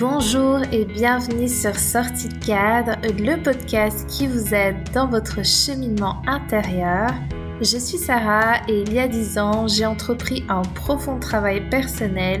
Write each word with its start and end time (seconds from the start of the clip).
Bonjour 0.00 0.60
et 0.72 0.86
bienvenue 0.86 1.46
sur 1.46 1.76
Sortie 1.76 2.28
de 2.28 2.42
cadre, 2.42 2.96
le 3.02 3.36
podcast 3.42 4.08
qui 4.08 4.26
vous 4.28 4.54
aide 4.54 4.76
dans 4.94 5.06
votre 5.06 5.44
cheminement 5.44 6.22
intérieur. 6.26 7.10
Je 7.60 7.76
suis 7.76 7.98
Sarah 7.98 8.62
et 8.66 8.80
il 8.80 8.94
y 8.94 8.98
a 8.98 9.06
10 9.06 9.36
ans, 9.36 9.68
j'ai 9.68 9.84
entrepris 9.84 10.42
un 10.48 10.62
profond 10.62 11.18
travail 11.18 11.68
personnel 11.68 12.40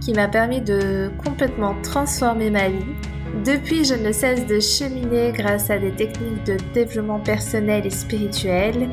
qui 0.00 0.14
m'a 0.14 0.26
permis 0.26 0.60
de 0.60 1.12
complètement 1.24 1.80
transformer 1.80 2.50
ma 2.50 2.70
vie 2.70 2.84
depuis, 3.44 3.84
je 3.84 3.94
ne 3.94 4.12
cesse 4.12 4.46
de 4.46 4.60
cheminer 4.60 5.32
grâce 5.32 5.70
à 5.70 5.78
des 5.78 5.92
techniques 5.92 6.44
de 6.44 6.56
développement 6.74 7.20
personnel 7.20 7.86
et 7.86 7.90
spirituel. 7.90 8.88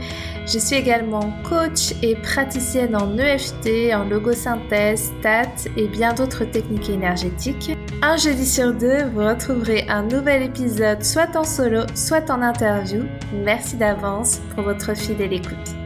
Je 0.45 0.59
suis 0.59 0.75
également 0.75 1.33
coach 1.43 1.93
et 2.01 2.15
praticienne 2.15 2.95
en 2.95 3.17
EFT, 3.17 3.93
en 3.93 4.05
logosynthèse, 4.05 5.11
STAT 5.19 5.69
et 5.77 5.87
bien 5.87 6.13
d'autres 6.13 6.45
techniques 6.45 6.89
énergétiques. 6.89 7.75
Un 8.01 8.17
jeudi 8.17 8.45
sur 8.45 8.73
deux, 8.73 9.05
vous 9.13 9.25
retrouverez 9.25 9.85
un 9.87 10.03
nouvel 10.03 10.43
épisode 10.43 11.03
soit 11.03 11.35
en 11.35 11.43
solo, 11.43 11.81
soit 11.95 12.29
en 12.29 12.41
interview. 12.41 13.03
Merci 13.45 13.77
d'avance 13.77 14.41
pour 14.53 14.63
votre 14.63 14.95
fidèle 14.95 15.33
écoute. 15.33 15.82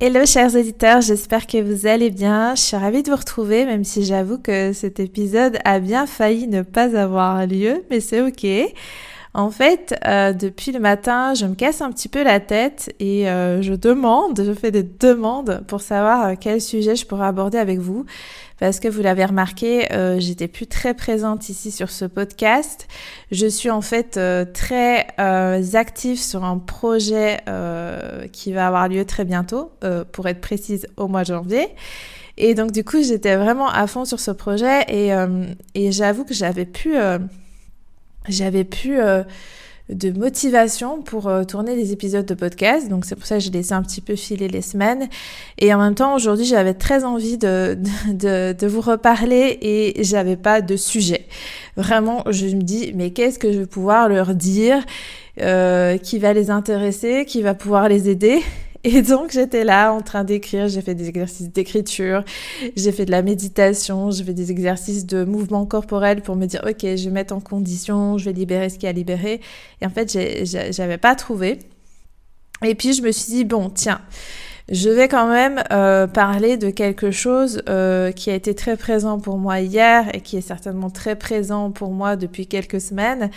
Hello 0.00 0.24
chers 0.24 0.54
auditeurs, 0.54 1.00
j'espère 1.00 1.48
que 1.48 1.60
vous 1.60 1.88
allez 1.88 2.10
bien. 2.10 2.54
Je 2.54 2.60
suis 2.60 2.76
ravie 2.76 3.02
de 3.02 3.10
vous 3.10 3.16
retrouver, 3.16 3.64
même 3.64 3.82
si 3.82 4.04
j'avoue 4.04 4.38
que 4.38 4.72
cet 4.72 5.00
épisode 5.00 5.58
a 5.64 5.80
bien 5.80 6.06
failli 6.06 6.46
ne 6.46 6.62
pas 6.62 6.96
avoir 6.96 7.44
lieu, 7.48 7.84
mais 7.90 7.98
c'est 7.98 8.20
ok. 8.20 8.46
En 9.34 9.50
fait, 9.50 9.94
euh, 10.06 10.32
depuis 10.32 10.72
le 10.72 10.80
matin, 10.80 11.34
je 11.34 11.44
me 11.44 11.54
casse 11.54 11.82
un 11.82 11.92
petit 11.92 12.08
peu 12.08 12.24
la 12.24 12.40
tête 12.40 12.94
et 12.98 13.28
euh, 13.28 13.60
je 13.60 13.74
demande, 13.74 14.42
je 14.42 14.52
fais 14.54 14.70
des 14.70 14.82
demandes 14.82 15.62
pour 15.66 15.82
savoir 15.82 16.26
euh, 16.26 16.34
quel 16.40 16.60
sujet 16.60 16.96
je 16.96 17.06
pourrais 17.06 17.26
aborder 17.26 17.58
avec 17.58 17.78
vous. 17.78 18.06
Parce 18.58 18.80
que 18.80 18.88
vous 18.88 19.02
l'avez 19.02 19.24
remarqué, 19.24 19.86
j'étais 20.18 20.48
plus 20.48 20.66
très 20.66 20.92
présente 20.92 21.48
ici 21.48 21.70
sur 21.70 21.90
ce 21.90 22.04
podcast. 22.06 22.88
Je 23.30 23.46
suis 23.46 23.70
en 23.70 23.82
fait 23.82 24.18
très 24.52 25.06
active 25.74 26.18
sur 26.20 26.44
un 26.44 26.58
projet 26.58 27.36
qui 28.32 28.52
va 28.52 28.66
avoir 28.66 28.88
lieu 28.88 29.04
très 29.04 29.24
bientôt, 29.24 29.70
pour 30.10 30.26
être 30.26 30.40
précise 30.40 30.88
au 30.96 31.06
mois 31.06 31.22
de 31.22 31.28
janvier. 31.28 31.68
Et 32.36 32.54
donc 32.54 32.72
du 32.72 32.82
coup, 32.82 33.00
j'étais 33.00 33.36
vraiment 33.36 33.68
à 33.68 33.86
fond 33.86 34.04
sur 34.04 34.18
ce 34.18 34.32
projet 34.32 34.82
et, 34.88 35.12
et 35.76 35.92
j'avoue 35.92 36.24
que 36.24 36.34
j'avais 36.34 36.66
pu 36.66 36.96
j'avais 38.28 38.64
plus 38.64 39.00
euh, 39.00 39.22
de 39.88 40.10
motivation 40.10 41.00
pour 41.00 41.28
euh, 41.28 41.44
tourner 41.44 41.74
des 41.74 41.92
épisodes 41.92 42.26
de 42.26 42.34
podcast. 42.34 42.88
Donc 42.88 43.04
c'est 43.04 43.16
pour 43.16 43.26
ça 43.26 43.36
que 43.36 43.42
j'ai 43.42 43.50
laissé 43.50 43.72
un 43.72 43.82
petit 43.82 44.00
peu 44.00 44.16
filer 44.16 44.48
les 44.48 44.62
semaines. 44.62 45.08
Et 45.58 45.72
en 45.72 45.78
même 45.78 45.94
temps, 45.94 46.14
aujourd'hui, 46.14 46.44
j'avais 46.44 46.74
très 46.74 47.04
envie 47.04 47.38
de, 47.38 47.78
de, 48.08 48.52
de, 48.52 48.66
vous 48.66 48.80
reparler 48.80 49.58
et 49.62 50.04
j'avais 50.04 50.36
pas 50.36 50.60
de 50.60 50.76
sujet. 50.76 51.26
Vraiment, 51.76 52.24
je 52.30 52.46
me 52.46 52.62
dis, 52.62 52.92
mais 52.94 53.10
qu'est-ce 53.10 53.38
que 53.38 53.52
je 53.52 53.60
vais 53.60 53.66
pouvoir 53.66 54.08
leur 54.08 54.34
dire 54.34 54.84
euh, 55.40 55.96
qui 55.96 56.18
va 56.18 56.32
les 56.32 56.50
intéresser, 56.50 57.24
qui 57.24 57.42
va 57.42 57.54
pouvoir 57.54 57.88
les 57.88 58.10
aider? 58.10 58.42
Et 58.84 59.02
donc 59.02 59.32
j'étais 59.32 59.64
là 59.64 59.92
en 59.92 60.00
train 60.00 60.24
d'écrire, 60.24 60.68
j'ai 60.68 60.82
fait 60.82 60.94
des 60.94 61.08
exercices 61.08 61.50
d'écriture, 61.50 62.24
j'ai 62.76 62.92
fait 62.92 63.04
de 63.04 63.10
la 63.10 63.22
méditation, 63.22 64.10
j'ai 64.10 64.24
fait 64.24 64.34
des 64.34 64.50
exercices 64.50 65.06
de 65.06 65.24
mouvement 65.24 65.66
corporel 65.66 66.22
pour 66.22 66.36
me 66.36 66.46
dire 66.46 66.62
ok, 66.66 66.80
je 66.82 67.04
vais 67.04 67.10
mettre 67.10 67.34
en 67.34 67.40
condition, 67.40 68.18
je 68.18 68.26
vais 68.26 68.32
libérer 68.32 68.68
ce 68.68 68.78
qui 68.78 68.86
a 68.86 68.92
libéré. 68.92 69.40
Et 69.80 69.86
en 69.86 69.90
fait, 69.90 70.16
j'avais 70.70 70.98
pas 70.98 71.14
trouvé. 71.14 71.58
Et 72.64 72.74
puis 72.74 72.92
je 72.92 73.02
me 73.02 73.12
suis 73.12 73.32
dit 73.32 73.44
bon, 73.44 73.70
tiens. 73.70 74.00
Je 74.70 74.90
vais 74.90 75.08
quand 75.08 75.28
même 75.28 75.64
euh, 75.72 76.06
parler 76.06 76.58
de 76.58 76.68
quelque 76.68 77.10
chose 77.10 77.62
euh, 77.70 78.12
qui 78.12 78.28
a 78.30 78.34
été 78.34 78.54
très 78.54 78.76
présent 78.76 79.18
pour 79.18 79.38
moi 79.38 79.60
hier 79.60 80.14
et 80.14 80.20
qui 80.20 80.36
est 80.36 80.42
certainement 80.42 80.90
très 80.90 81.16
présent 81.16 81.70
pour 81.70 81.90
moi 81.90 82.16
depuis 82.16 82.46
quelques 82.46 82.80
semaines. 82.80 83.30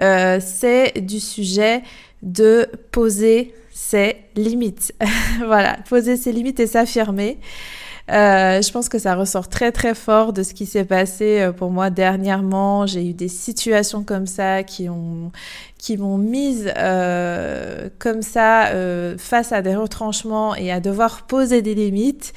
Euh, 0.00 0.40
c'est 0.40 1.02
du 1.02 1.20
sujet 1.20 1.82
de 2.22 2.66
poser 2.92 3.52
ses 3.80 4.16
limites. 4.36 4.94
voilà, 5.38 5.78
poser 5.88 6.16
ses 6.16 6.32
limites 6.32 6.60
et 6.60 6.66
s'affirmer. 6.66 7.38
Euh, 8.10 8.60
je 8.60 8.72
pense 8.72 8.88
que 8.88 8.98
ça 8.98 9.14
ressort 9.14 9.48
très 9.48 9.72
très 9.72 9.94
fort 9.94 10.32
de 10.32 10.42
ce 10.42 10.52
qui 10.52 10.66
s'est 10.66 10.84
passé 10.84 11.40
euh, 11.40 11.52
pour 11.52 11.70
moi 11.70 11.90
dernièrement. 11.90 12.86
J'ai 12.86 13.08
eu 13.08 13.14
des 13.14 13.28
situations 13.28 14.04
comme 14.04 14.26
ça 14.26 14.62
qui 14.64 14.88
ont 14.88 15.32
qui 15.78 15.96
m'ont 15.96 16.18
mise 16.18 16.70
euh, 16.76 17.88
comme 17.98 18.22
ça 18.22 18.70
face 19.16 19.52
à 19.52 19.62
des 19.62 19.74
retranchements 19.74 20.54
et 20.54 20.70
à 20.70 20.80
devoir 20.80 21.26
poser 21.26 21.62
des 21.62 21.74
limites. 21.74 22.32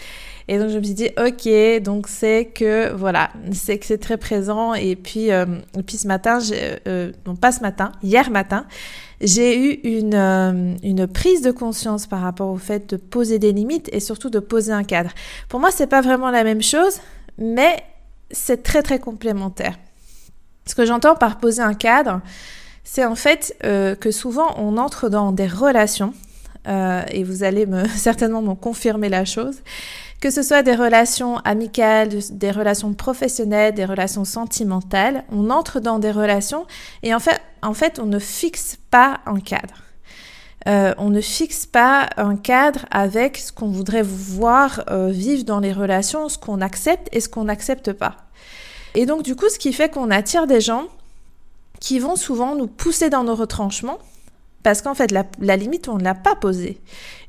Et 0.47 0.59
donc 0.59 0.69
je 0.69 0.77
me 0.77 0.83
suis 0.83 0.93
dit 0.93 1.09
ok 1.17 1.81
donc 1.83 2.07
c'est 2.07 2.45
que 2.45 2.93
voilà 2.93 3.31
c'est 3.51 3.77
que 3.79 3.85
c'est 3.85 3.97
très 3.97 4.17
présent 4.17 4.73
et 4.73 4.95
puis 4.95 5.29
et 5.29 5.83
puis 5.85 5.97
ce 5.97 6.07
matin 6.07 6.39
non 7.25 7.35
pas 7.35 7.51
ce 7.51 7.61
matin 7.61 7.91
hier 8.01 8.29
matin 8.29 8.65
j'ai 9.23 9.57
eu 9.57 9.79
une, 9.83 10.13
euh, 10.13 10.75
une 10.83 11.07
prise 11.07 11.41
de 11.41 11.51
conscience 11.51 12.07
par 12.07 12.21
rapport 12.21 12.49
au 12.49 12.57
fait 12.57 12.89
de 12.89 12.97
poser 12.97 13.39
des 13.39 13.53
limites 13.53 13.89
et 13.93 13.99
surtout 13.99 14.29
de 14.29 14.39
poser 14.39 14.73
un 14.73 14.83
cadre. 14.83 15.11
Pour 15.49 15.59
moi, 15.59 15.71
c'est 15.71 15.87
pas 15.87 16.01
vraiment 16.01 16.29
la 16.29 16.43
même 16.43 16.61
chose, 16.61 16.99
mais 17.37 17.83
c'est 18.31 18.63
très 18.63 18.83
très 18.83 18.99
complémentaire. 18.99 19.79
Ce 20.65 20.75
que 20.75 20.85
j'entends 20.85 21.15
par 21.15 21.39
poser 21.39 21.61
un 21.61 21.73
cadre, 21.73 22.21
c'est 22.83 23.05
en 23.05 23.15
fait 23.15 23.55
euh, 23.63 23.95
que 23.95 24.11
souvent 24.11 24.55
on 24.57 24.77
entre 24.77 25.09
dans 25.09 25.31
des 25.31 25.47
relations, 25.47 26.13
euh, 26.67 27.03
et 27.09 27.23
vous 27.23 27.43
allez 27.43 27.65
me, 27.65 27.87
certainement 27.95 28.41
me 28.41 28.55
confirmer 28.55 29.09
la 29.09 29.25
chose, 29.25 29.61
que 30.23 30.29
ce 30.29 30.41
soit 30.41 30.63
des 30.63 30.73
relations 30.73 31.39
amicales, 31.39 32.07
des 32.31 32.51
relations 32.51 32.93
professionnelles, 32.93 33.73
des 33.73 33.83
relations 33.83 34.23
sentimentales, 34.23 35.25
on 35.29 35.49
entre 35.49 35.81
dans 35.81 35.99
des 35.99 36.11
relations 36.11 36.65
et 37.03 37.13
en 37.13 37.19
fait, 37.19 37.99
on 37.99 38.05
ne 38.05 38.19
fixe 38.19 38.77
pas 38.89 39.19
un 39.25 39.41
cadre. 39.41 39.83
Euh, 40.69 40.93
on 40.97 41.09
ne 41.09 41.19
fixe 41.19 41.65
pas 41.65 42.07
un 42.15 42.37
cadre 42.37 42.85
avec 42.89 43.35
ce 43.35 43.51
qu'on 43.51 43.67
voudrait 43.67 44.01
voir 44.01 44.85
euh, 44.89 45.09
vivre 45.09 45.43
dans 45.43 45.59
les 45.59 45.73
relations, 45.73 46.29
ce 46.29 46.37
qu'on 46.37 46.61
accepte 46.61 47.09
et 47.11 47.19
ce 47.19 47.27
qu'on 47.27 47.43
n'accepte 47.43 47.91
pas. 47.91 48.15
Et 48.95 49.05
donc 49.05 49.23
du 49.23 49.35
coup, 49.35 49.49
ce 49.49 49.59
qui 49.59 49.73
fait 49.73 49.89
qu'on 49.89 50.09
attire 50.09 50.47
des 50.47 50.61
gens 50.61 50.85
qui 51.81 51.99
vont 51.99 52.15
souvent 52.15 52.55
nous 52.55 52.67
pousser 52.67 53.09
dans 53.09 53.25
nos 53.25 53.35
retranchements, 53.35 53.99
parce 54.63 54.81
qu'en 54.81 54.95
fait, 54.95 55.11
la, 55.11 55.57
limite, 55.57 55.89
on 55.89 55.97
ne 55.97 56.03
l'a 56.03 56.15
pas 56.15 56.35
posée. 56.35 56.79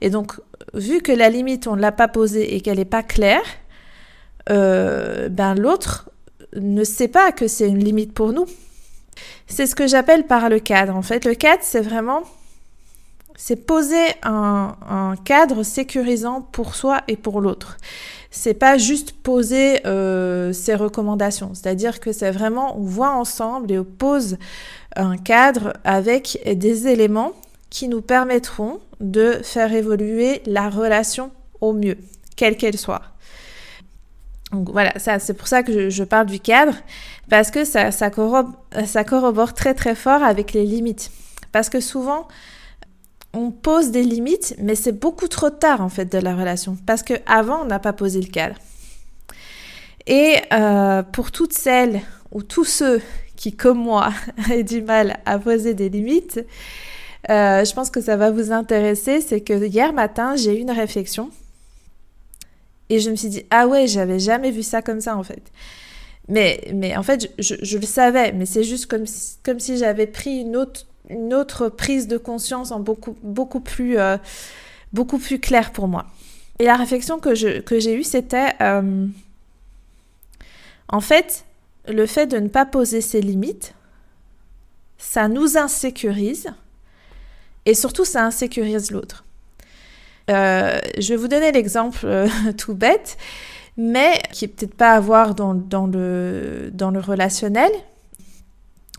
Et 0.01 0.09
donc, 0.09 0.41
vu 0.73 1.03
que 1.03 1.13
la 1.13 1.29
limite, 1.29 1.67
on 1.67 1.77
ne 1.77 1.81
l'a 1.81 1.93
pas 1.93 2.09
posée 2.09 2.55
et 2.55 2.61
qu'elle 2.61 2.79
n'est 2.79 2.85
pas 2.85 3.03
claire, 3.03 3.43
euh, 4.51 5.29
ben 5.29 5.55
l'autre 5.55 6.11
ne 6.55 6.85
sait 6.85 7.09
pas 7.09 7.33
que 7.33 7.49
c'est 7.49 7.69
une 7.69 7.83
limite 7.83 8.13
pour 8.13 8.33
nous. 8.33 8.47
C'est 9.47 9.67
ce 9.67 9.75
que 9.75 9.87
j'appelle 9.87 10.27
par 10.27 10.49
le 10.49 10.61
cadre. 10.61 10.95
En 10.97 11.03
fait, 11.03 11.25
le 11.25 11.35
cadre, 11.35 11.63
c'est 11.63 11.81
vraiment, 11.81 12.23
c'est 13.37 13.67
poser 13.67 14.05
un, 14.23 14.77
un, 14.89 15.17
cadre 15.17 15.65
sécurisant 15.65 16.41
pour 16.41 16.75
soi 16.75 17.03
et 17.09 17.17
pour 17.17 17.41
l'autre. 17.41 17.77
C'est 18.31 18.55
pas 18.55 18.79
juste 18.79 19.13
poser 19.13 19.87
euh, 19.87 20.53
ses 20.53 20.75
recommandations. 20.75 21.53
C'est-à-dire 21.55 22.01
que 22.01 22.13
c'est 22.13 22.33
vraiment, 22.33 22.79
on 22.79 22.83
voit 22.83 23.11
ensemble 23.11 23.71
et 23.71 23.79
on 23.79 23.85
pose 23.85 24.39
un 24.97 25.17
cadre 25.17 25.75
avec 25.85 26.39
des 26.47 26.89
éléments 26.89 27.33
qui 27.71 27.89
nous 27.89 28.03
permettront 28.03 28.81
de 29.01 29.41
faire 29.43 29.73
évoluer 29.73 30.43
la 30.47 30.71
relation 30.71 31.31
au 31.61 31.73
mieux, 31.73 31.99
quelle 32.37 32.57
qu'elle 32.57 32.79
soit. 32.79 33.03
Donc 34.53 34.71
voilà, 34.71 34.97
ça, 34.99 35.19
c'est 35.19 35.35
pour 35.35 35.49
ça 35.49 35.63
que 35.63 35.91
je, 35.91 36.05
parle 36.05 36.27
du 36.27 36.39
cadre, 36.39 36.75
parce 37.29 37.51
que 37.51 37.65
ça, 37.65 37.91
ça, 37.91 38.11
corrobore, 38.11 38.53
ça 38.87 39.03
corrobore 39.03 39.55
très 39.55 39.75
très 39.75 39.95
fort 39.95 40.23
avec 40.23 40.53
les 40.53 40.65
limites. 40.65 41.11
Parce 41.51 41.69
que 41.69 41.81
souvent, 41.81 42.29
on 43.33 43.51
pose 43.51 43.91
des 43.91 44.05
limites, 44.05 44.55
mais 44.59 44.77
c'est 44.77 44.93
beaucoup 44.93 45.29
trop 45.29 45.51
tard 45.51 45.81
en 45.81 45.89
fait 45.89 46.07
de 46.07 46.19
la 46.19 46.37
relation, 46.37 46.77
parce 46.87 47.03
que 47.03 47.15
avant 47.27 47.63
on 47.63 47.65
n'a 47.65 47.81
pas 47.81 47.93
posé 47.93 48.21
le 48.21 48.29
cadre. 48.29 48.57
Et 50.07 50.37
euh, 50.53 51.03
pour 51.03 51.33
toutes 51.33 51.53
celles 51.53 52.01
ou 52.31 52.43
tous 52.43 52.65
ceux 52.65 53.03
qui, 53.45 53.53
comme 53.53 53.79
moi, 53.79 54.11
a 54.51 54.63
du 54.63 54.81
mal 54.81 55.19
à 55.27 55.39
poser 55.39 55.75
des 55.75 55.91
limites, 55.91 56.41
euh, 57.29 57.63
je 57.63 57.75
pense 57.75 57.91
que 57.91 58.01
ça 58.01 58.17
va 58.17 58.31
vous 58.31 58.53
intéresser. 58.53 59.21
C'est 59.21 59.43
que 59.43 59.67
hier 59.67 59.93
matin, 59.93 60.35
j'ai 60.35 60.57
eu 60.57 60.61
une 60.61 60.71
réflexion 60.71 61.31
et 62.89 63.01
je 63.01 63.11
me 63.11 63.17
suis 63.17 63.29
dit, 63.29 63.45
ah 63.51 63.67
ouais, 63.67 63.87
j'avais 63.87 64.19
jamais 64.19 64.51
vu 64.51 64.63
ça 64.63 64.81
comme 64.81 65.03
ça 65.03 65.17
en 65.19 65.23
fait. 65.23 65.43
Mais, 66.29 66.63
mais 66.73 66.97
en 66.97 67.03
fait, 67.03 67.31
je, 67.39 67.77
le 67.77 67.87
savais, 67.87 68.33
mais 68.33 68.47
c'est 68.47 68.65
juste 68.65 68.87
comme 68.87 69.05
si, 69.05 69.37
comme 69.43 69.61
si 69.61 69.77
j'avais 69.77 70.07
pris 70.07 70.41
une 70.41 70.57
autre, 70.57 70.87
une 71.11 71.35
autre 71.35 71.69
prise 71.69 72.09
de 72.09 72.17
conscience 72.17 72.71
en 72.71 72.81
beaucoup, 72.81 73.15
beaucoup, 73.23 73.61
plus, 73.61 73.99
euh, 73.99 74.17
beaucoup 74.95 75.19
plus 75.19 75.39
claire 75.39 75.71
pour 75.71 75.87
moi. 75.87 76.07
Et 76.61 76.65
la 76.65 76.77
réflexion 76.77 77.19
que, 77.19 77.35
je, 77.35 77.61
que 77.61 77.79
j'ai 77.79 77.95
eue, 77.95 78.05
c'était, 78.05 78.53
euh, 78.63 79.07
en 80.89 81.01
fait, 81.03 81.45
le 81.89 82.07
fait 82.07 82.27
de 82.27 82.39
ne 82.39 82.49
pas 82.49 82.67
poser 82.67 83.01
ses 83.01 83.21
limites, 83.21 83.75
ça 84.99 85.29
nous 85.29 85.59
insécurise 85.59 86.49
et 87.67 87.75
surtout 87.75 88.05
ça 88.05 88.25
insécurise 88.25 88.91
l'autre. 88.91 89.25
je 90.29 91.09
vais 91.09 91.17
vous 91.17 91.29
donner 91.29 91.53
l'exemple 91.53 92.07
tout 92.59 92.75
bête, 92.75 93.17
mais 93.77 94.21
qui 94.33 94.45
est 94.45 94.49
peut-être 94.49 94.75
pas 94.75 94.93
à 94.93 95.01
voir 95.01 95.35
dans, 95.35 95.53
le, 95.87 96.71
dans 96.73 96.91
le 96.91 97.01
relationnel. 97.01 97.71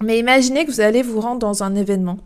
Mais 0.01 0.19
imaginez 0.19 0.65
que 0.65 0.71
vous 0.71 0.81
allez 0.81 1.01
vous 1.01 1.21
rendre 1.21 1.39
dans 1.39 1.63
un 1.63 1.75
événement. 1.75 2.19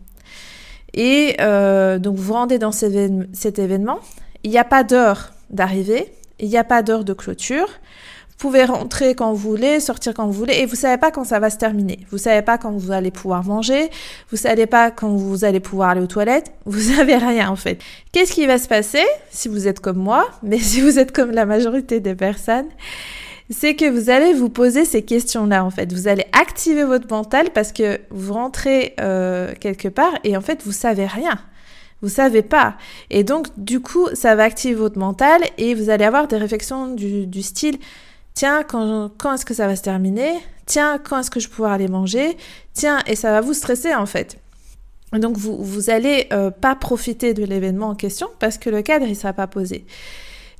Et 0.92 1.36
donc 1.38 2.16
vous 2.16 2.22
vous 2.22 2.32
rendez 2.32 2.58
dans 2.58 2.72
cet 2.72 3.58
événement. 3.58 4.00
Il 4.42 4.50
n'y 4.50 4.58
a 4.58 4.64
pas 4.64 4.84
d'heure 4.84 5.32
d'arrivée, 5.50 6.12
il 6.38 6.48
n'y 6.48 6.56
a 6.56 6.64
pas 6.64 6.82
d'heure 6.82 7.04
de 7.04 7.12
clôture. 7.12 7.68
Vous 8.40 8.48
pouvez 8.48 8.64
rentrer 8.64 9.14
quand 9.14 9.34
vous 9.34 9.50
voulez, 9.50 9.80
sortir 9.80 10.14
quand 10.14 10.24
vous 10.24 10.32
voulez, 10.32 10.54
et 10.60 10.64
vous 10.64 10.74
savez 10.74 10.96
pas 10.96 11.10
quand 11.10 11.24
ça 11.24 11.38
va 11.40 11.50
se 11.50 11.58
terminer. 11.58 11.98
Vous 12.10 12.16
savez 12.16 12.40
pas 12.40 12.56
quand 12.56 12.72
vous 12.72 12.90
allez 12.90 13.10
pouvoir 13.10 13.44
manger, 13.44 13.90
vous 14.30 14.38
savez 14.38 14.64
pas 14.64 14.90
quand 14.90 15.10
vous 15.10 15.44
allez 15.44 15.60
pouvoir 15.60 15.90
aller 15.90 16.00
aux 16.00 16.06
toilettes, 16.06 16.50
vous 16.64 16.80
savez 16.80 17.18
rien 17.18 17.50
en 17.50 17.56
fait. 17.56 17.82
Qu'est-ce 18.12 18.32
qui 18.32 18.46
va 18.46 18.56
se 18.56 18.66
passer 18.66 19.04
si 19.30 19.48
vous 19.48 19.68
êtes 19.68 19.80
comme 19.80 19.98
moi, 19.98 20.26
mais 20.42 20.56
si 20.56 20.80
vous 20.80 20.98
êtes 20.98 21.12
comme 21.12 21.32
la 21.32 21.44
majorité 21.44 22.00
des 22.00 22.14
personnes 22.14 22.68
c'est 23.50 23.74
que 23.74 23.90
vous 23.90 24.08
allez 24.08 24.32
vous 24.32 24.48
poser 24.48 24.86
ces 24.86 25.02
questions-là 25.02 25.62
en 25.62 25.70
fait. 25.70 25.92
Vous 25.92 26.08
allez 26.08 26.24
activer 26.32 26.84
votre 26.84 27.12
mental 27.12 27.50
parce 27.52 27.72
que 27.72 28.00
vous 28.10 28.32
rentrez 28.32 28.94
euh, 29.00 29.52
quelque 29.60 29.88
part 29.88 30.14
et 30.24 30.34
en 30.36 30.40
fait 30.40 30.62
vous 30.64 30.72
savez 30.72 31.04
rien. 31.04 31.38
Vous 32.00 32.08
savez 32.08 32.40
pas. 32.40 32.76
Et 33.10 33.24
donc, 33.24 33.48
du 33.58 33.80
coup, 33.80 34.08
ça 34.14 34.34
va 34.34 34.44
activer 34.44 34.74
votre 34.74 34.98
mental 34.98 35.42
et 35.58 35.74
vous 35.74 35.90
allez 35.90 36.06
avoir 36.06 36.28
des 36.28 36.38
réflexions 36.38 36.86
du, 36.94 37.26
du 37.26 37.42
style 37.42 37.76
Tiens, 38.34 38.62
quand, 38.62 39.10
quand 39.18 39.34
est-ce 39.34 39.44
que 39.44 39.54
ça 39.54 39.66
va 39.66 39.76
se 39.76 39.82
terminer? 39.82 40.32
Tiens, 40.66 40.98
quand 40.98 41.20
est-ce 41.20 41.30
que 41.30 41.40
je 41.40 41.48
pourrai 41.48 41.72
aller 41.72 41.88
manger? 41.88 42.36
Tiens, 42.72 43.00
et 43.06 43.16
ça 43.16 43.30
va 43.32 43.40
vous 43.40 43.54
stresser 43.54 43.94
en 43.94 44.06
fait. 44.06 44.38
Donc, 45.12 45.36
vous, 45.36 45.56
vous 45.62 45.90
allez 45.90 46.28
euh, 46.32 46.50
pas 46.50 46.76
profiter 46.76 47.34
de 47.34 47.44
l'événement 47.44 47.88
en 47.88 47.94
question 47.96 48.28
parce 48.38 48.58
que 48.58 48.70
le 48.70 48.82
cadre, 48.82 49.06
il 49.06 49.16
sera 49.16 49.32
pas 49.32 49.48
posé. 49.48 49.84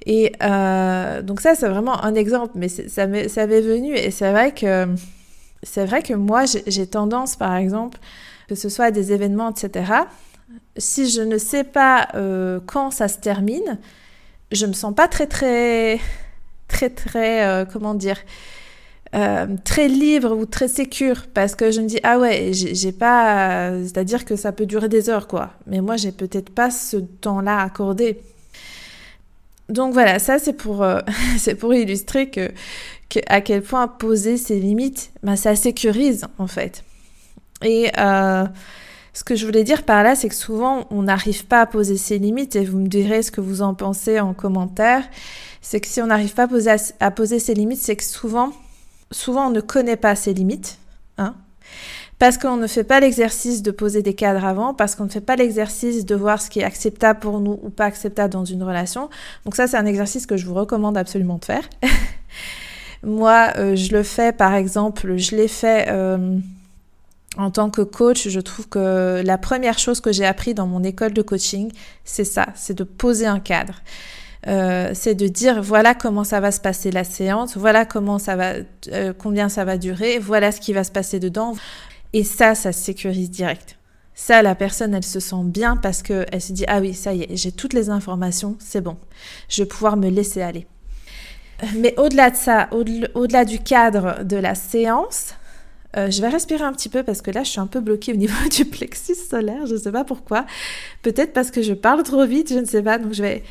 Et 0.06 0.32
euh, 0.43 1.22
donc 1.22 1.40
ça, 1.40 1.55
c'est 1.55 1.69
vraiment 1.69 2.02
un 2.05 2.14
exemple, 2.14 2.52
mais 2.55 2.69
ça 2.69 3.06
m'est 3.06 3.61
venu 3.61 3.94
et 3.94 4.11
c'est 4.11 4.31
vrai 4.31 4.52
que 4.52 4.87
vrai 5.76 6.02
que 6.02 6.14
moi, 6.14 6.44
j'ai 6.66 6.87
tendance, 6.87 7.37
par 7.37 7.55
exemple, 7.55 7.99
que 8.49 8.55
ce 8.55 8.69
soit 8.69 8.90
des 8.90 9.12
événements, 9.12 9.50
etc., 9.50 9.93
si 10.76 11.08
je 11.08 11.20
ne 11.20 11.38
sais 11.38 11.64
pas 11.64 12.08
euh, 12.14 12.61
quand 12.66 12.90
ça 12.90 13.08
se 13.08 13.19
termine, 13.19 13.78
je 14.50 14.66
me 14.66 14.73
sens 14.73 14.94
pas 14.94 15.06
très 15.06 15.26
très 15.26 16.00
très 16.70 16.88
très 16.88 17.44
euh, 17.44 17.64
comment 17.64 17.94
dire 17.94 18.17
euh, 19.14 19.46
très 19.64 19.88
libre 19.88 20.32
ou 20.32 20.46
très 20.46 20.69
sécure 20.69 21.26
parce 21.34 21.56
que 21.56 21.72
je 21.72 21.81
me 21.81 21.88
dis 21.88 21.99
ah 22.05 22.19
ouais 22.19 22.52
j'ai 22.52 22.93
pas 22.93 23.72
c'est-à-dire 23.82 24.25
que 24.25 24.37
ça 24.37 24.52
peut 24.52 24.67
durer 24.67 24.88
des 24.88 25.11
heures 25.11 25.26
quoi. 25.26 25.50
Mais 25.67 25.81
moi 25.81 25.96
j'ai 25.96 26.12
peut-être 26.12 26.50
pas 26.50 26.70
ce 26.70 26.96
temps-là 26.96 27.61
accordé. 27.61 28.20
Donc 29.69 29.93
voilà 29.93 30.19
ça 30.19 30.38
c'est 30.38 30.52
pour 30.52 30.87
c'est 31.38 31.56
pour 31.56 31.75
illustrer 31.75 32.31
que, 32.31 32.50
à 33.26 33.40
quel 33.40 33.62
point 33.62 33.88
poser 33.88 34.37
ses 34.37 34.61
limites 34.61 35.11
ben, 35.25 35.37
ça 35.37 35.56
sécurise 35.56 36.25
en 36.38 36.46
fait. 36.46 36.84
Et 37.62 37.90
ce 39.12 39.24
que 39.24 39.34
je 39.34 39.44
voulais 39.46 39.64
dire 39.64 39.84
par 39.84 40.02
là, 40.02 40.14
c'est 40.14 40.28
que 40.28 40.34
souvent, 40.34 40.86
on 40.90 41.02
n'arrive 41.02 41.46
pas 41.46 41.60
à 41.60 41.66
poser 41.66 41.96
ses 41.96 42.18
limites, 42.18 42.56
et 42.56 42.64
vous 42.64 42.78
me 42.78 42.88
direz 42.88 43.22
ce 43.22 43.30
que 43.30 43.40
vous 43.40 43.62
en 43.62 43.74
pensez 43.74 44.20
en 44.20 44.34
commentaire. 44.34 45.04
C'est 45.60 45.80
que 45.80 45.88
si 45.88 46.00
on 46.00 46.06
n'arrive 46.06 46.34
pas 46.34 46.48
à 47.00 47.10
poser, 47.10 47.38
ses 47.38 47.54
limites, 47.54 47.80
c'est 47.80 47.96
que 47.96 48.04
souvent, 48.04 48.52
souvent, 49.10 49.48
on 49.48 49.50
ne 49.50 49.60
connaît 49.60 49.96
pas 49.96 50.14
ses 50.14 50.32
limites. 50.32 50.78
Hein 51.18 51.34
parce 52.20 52.36
qu'on 52.36 52.58
ne 52.58 52.66
fait 52.66 52.84
pas 52.84 53.00
l'exercice 53.00 53.62
de 53.62 53.70
poser 53.70 54.02
des 54.02 54.12
cadres 54.12 54.44
avant, 54.44 54.74
parce 54.74 54.94
qu'on 54.94 55.04
ne 55.04 55.08
fait 55.08 55.22
pas 55.22 55.36
l'exercice 55.36 56.04
de 56.04 56.14
voir 56.14 56.40
ce 56.40 56.50
qui 56.50 56.60
est 56.60 56.64
acceptable 56.64 57.18
pour 57.18 57.40
nous 57.40 57.58
ou 57.62 57.70
pas 57.70 57.86
acceptable 57.86 58.30
dans 58.30 58.44
une 58.44 58.62
relation. 58.62 59.08
Donc 59.46 59.56
ça, 59.56 59.66
c'est 59.66 59.78
un 59.78 59.86
exercice 59.86 60.26
que 60.26 60.36
je 60.36 60.44
vous 60.44 60.52
recommande 60.52 60.98
absolument 60.98 61.38
de 61.38 61.46
faire. 61.46 61.66
Moi, 63.02 63.52
euh, 63.56 63.74
je 63.74 63.92
le 63.92 64.02
fais, 64.02 64.32
par 64.32 64.54
exemple, 64.54 65.16
je 65.16 65.34
l'ai 65.34 65.48
fait... 65.48 65.86
Euh, 65.88 66.38
en 67.40 67.50
tant 67.50 67.70
que 67.70 67.82
coach, 67.82 68.28
je 68.28 68.40
trouve 68.40 68.69
que 68.69 69.22
la 69.25 69.38
première 69.38 69.78
chose 69.78 70.00
que 70.00 70.12
j'ai 70.12 70.26
appris 70.26 70.54
dans 70.54 70.66
mon 70.66 70.82
école 70.84 71.12
de 71.12 71.22
coaching, 71.22 71.72
c'est 72.04 72.25
ça, 72.25 72.46
c'est 72.54 72.75
de 72.75 72.84
poser 72.84 73.26
un 73.26 73.40
cadre. 73.40 73.75
Euh, 74.46 74.92
c'est 74.94 75.14
de 75.14 75.26
dire 75.26 75.60
voilà 75.60 75.94
comment 75.94 76.25
ça 76.25 76.40
va 76.40 76.50
se 76.50 76.60
passer 76.60 76.90
la 76.90 77.04
séance, 77.04 77.58
voilà 77.58 77.84
comment 77.84 78.19
ça 78.19 78.37
va, 78.37 78.54
euh, 78.88 79.12
combien 79.16 79.50
ça 79.50 79.66
va 79.66 79.76
durer, 79.76 80.19
voilà 80.19 80.50
ce 80.50 80.60
qui 80.60 80.72
va 80.72 80.84
se 80.84 80.90
passer 80.90 81.20
dedans. 81.20 81.54
Et 82.12 82.25
ça, 82.25 82.54
ça 82.54 82.72
sécurise 82.72 83.31
direct. 83.31 83.76
Ça, 84.14 84.42
la 84.42 84.54
personne, 84.54 84.94
elle 84.94 85.04
se 85.04 85.20
sent 85.20 85.44
bien 85.44 85.76
parce 85.76 86.02
que 86.02 86.26
elle 86.32 86.40
se 86.42 86.52
dit 86.52 86.64
ah 86.69 86.81
oui, 86.81 86.94
ça 86.94 87.14
y 87.14 87.22
est, 87.22 87.37
j'ai 87.37 87.52
toutes 87.52 87.72
les 87.72 87.90
informations, 87.90 88.56
c'est 88.58 88.81
bon, 88.81 88.96
je 89.48 89.62
vais 89.62 89.69
pouvoir 89.69 89.96
me 89.96 90.08
laisser 90.08 90.42
aller. 90.42 90.66
Mais 91.76 91.94
au-delà 91.98 92.31
de 92.31 92.37
ça, 92.37 92.69
au-delà 92.72 93.44
du 93.44 93.58
cadre 93.58 94.25
de 94.25 94.37
la 94.37 94.54
séance, 94.54 95.34
euh, 95.96 96.10
je 96.10 96.20
vais 96.20 96.28
respirer 96.28 96.62
un 96.62 96.72
petit 96.72 96.88
peu 96.88 97.02
parce 97.02 97.22
que 97.22 97.31
là, 97.31 97.42
je 97.42 97.50
suis 97.50 97.60
un 97.60 97.66
peu 97.66 97.81
bloquée 97.81 98.12
au 98.12 98.16
niveau 98.16 98.48
du 98.56 98.64
plexus 98.64 99.14
solaire. 99.14 99.66
Je 99.66 99.75
ne 99.75 99.78
sais 99.78 99.92
pas 99.92 100.04
pourquoi. 100.04 100.46
Peut-être 101.02 101.32
parce 101.32 101.50
que 101.50 101.62
je 101.62 101.72
parle 101.72 102.02
trop 102.02 102.25
vite, 102.26 102.50
je 102.52 102.58
ne 102.58 102.64
sais 102.64 102.82
pas. 102.82 102.98
Donc, 102.98 103.12
je 103.12 103.22
vais, 103.22 103.42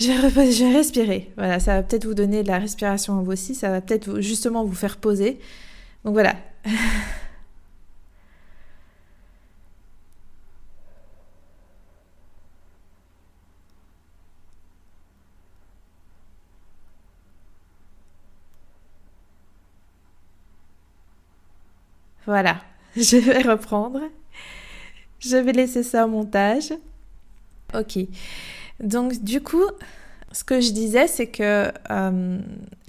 je 0.00 0.10
vais, 0.10 0.52
je 0.52 0.64
vais 0.64 0.72
respirer. 0.72 1.30
Voilà, 1.36 1.60
ça 1.60 1.74
va 1.74 1.82
peut-être 1.82 2.04
vous 2.04 2.14
donner 2.14 2.42
de 2.42 2.48
la 2.48 2.58
respiration 2.58 3.18
à 3.18 3.22
vous 3.22 3.32
aussi. 3.32 3.54
Ça 3.54 3.70
va 3.70 3.80
peut-être 3.80 4.20
justement 4.20 4.64
vous 4.64 4.74
faire 4.74 4.96
poser. 4.96 5.38
Donc, 6.04 6.14
voilà. 6.14 6.34
Voilà, 22.26 22.60
je 22.96 23.16
vais 23.16 23.42
reprendre. 23.42 24.00
Je 25.18 25.36
vais 25.36 25.52
laisser 25.52 25.82
ça 25.82 26.04
au 26.04 26.08
montage. 26.08 26.72
Ok. 27.74 27.98
Donc 28.80 29.22
du 29.22 29.40
coup, 29.40 29.64
ce 30.32 30.44
que 30.44 30.60
je 30.60 30.72
disais, 30.72 31.06
c'est 31.06 31.28
que 31.28 31.72
euh, 31.90 32.38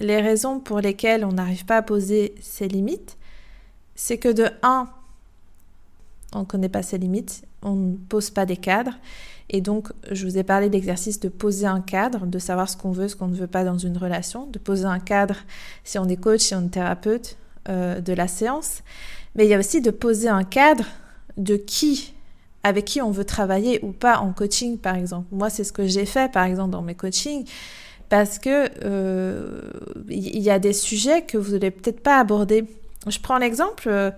les 0.00 0.20
raisons 0.20 0.60
pour 0.60 0.80
lesquelles 0.80 1.24
on 1.24 1.32
n'arrive 1.32 1.64
pas 1.64 1.78
à 1.78 1.82
poser 1.82 2.34
ses 2.40 2.68
limites, 2.68 3.16
c'est 3.94 4.18
que 4.18 4.28
de 4.28 4.50
1, 4.62 4.88
on 6.34 6.40
ne 6.40 6.44
connaît 6.44 6.68
pas 6.68 6.82
ses 6.82 6.98
limites, 6.98 7.44
on 7.62 7.74
ne 7.74 7.96
pose 7.96 8.30
pas 8.30 8.44
des 8.44 8.56
cadres. 8.56 8.98
Et 9.50 9.62
donc, 9.62 9.88
je 10.10 10.26
vous 10.26 10.36
ai 10.36 10.42
parlé 10.42 10.68
d'exercice 10.68 11.20
de 11.20 11.28
poser 11.28 11.66
un 11.66 11.80
cadre, 11.80 12.26
de 12.26 12.38
savoir 12.38 12.68
ce 12.68 12.76
qu'on 12.76 12.92
veut, 12.92 13.08
ce 13.08 13.16
qu'on 13.16 13.28
ne 13.28 13.34
veut 13.34 13.46
pas 13.46 13.64
dans 13.64 13.78
une 13.78 13.96
relation, 13.96 14.46
de 14.46 14.58
poser 14.58 14.84
un 14.84 15.00
cadre 15.00 15.36
si 15.84 15.98
on 15.98 16.06
est 16.06 16.18
coach, 16.18 16.40
si 16.40 16.54
on 16.54 16.66
est 16.66 16.68
thérapeute 16.68 17.38
euh, 17.68 18.00
de 18.00 18.12
la 18.12 18.28
séance. 18.28 18.82
Mais 19.38 19.46
il 19.46 19.50
y 19.50 19.54
a 19.54 19.58
aussi 19.58 19.80
de 19.80 19.92
poser 19.92 20.28
un 20.28 20.42
cadre 20.42 20.84
de 21.36 21.56
qui, 21.56 22.12
avec 22.64 22.84
qui 22.84 23.00
on 23.00 23.12
veut 23.12 23.24
travailler 23.24 23.78
ou 23.84 23.92
pas 23.92 24.18
en 24.18 24.32
coaching, 24.32 24.78
par 24.78 24.96
exemple. 24.96 25.28
Moi, 25.30 25.48
c'est 25.48 25.62
ce 25.62 25.72
que 25.72 25.86
j'ai 25.86 26.06
fait, 26.06 26.30
par 26.32 26.44
exemple, 26.44 26.70
dans 26.70 26.82
mes 26.82 26.96
coachings, 26.96 27.48
parce 28.08 28.40
que 28.40 28.68
euh, 28.84 29.70
il 30.08 30.40
y 30.40 30.50
a 30.50 30.58
des 30.58 30.72
sujets 30.72 31.22
que 31.22 31.38
vous 31.38 31.52
n'allez 31.52 31.70
peut-être 31.70 32.00
pas 32.00 32.18
aborder. 32.18 32.64
Je 33.06 33.20
prends 33.20 33.38
l'exemple. 33.38 33.88
Euh, 33.88 34.10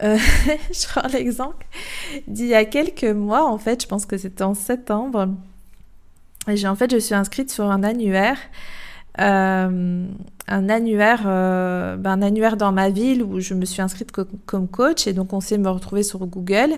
euh, 0.02 0.16
je 0.72 0.86
prends 0.86 1.08
l'exemple 1.08 1.66
d'il 2.26 2.46
y 2.46 2.54
a 2.54 2.64
quelques 2.64 3.04
mois, 3.04 3.44
en 3.44 3.58
fait, 3.58 3.82
je 3.82 3.86
pense 3.86 4.06
que 4.06 4.16
c'était 4.16 4.44
en 4.44 4.54
septembre. 4.54 5.28
Et 6.46 6.66
en 6.66 6.74
fait, 6.74 6.90
je 6.90 6.96
suis 6.96 7.14
inscrite 7.14 7.50
sur 7.50 7.70
un 7.70 7.82
annuaire 7.82 8.38
euh, 9.20 10.06
un 10.46 10.68
annuaire, 10.68 11.22
euh, 11.26 11.96
ben, 11.96 12.12
un 12.12 12.22
annuaire 12.22 12.56
dans 12.56 12.72
ma 12.72 12.88
ville 12.88 13.22
où 13.22 13.40
je 13.40 13.54
me 13.54 13.64
suis 13.64 13.82
inscrite 13.82 14.10
comme 14.46 14.68
coach 14.68 15.06
et 15.06 15.12
donc 15.12 15.32
on 15.32 15.40
s'est 15.40 15.58
me 15.58 15.68
retrouver 15.68 16.02
sur 16.02 16.24
Google. 16.26 16.74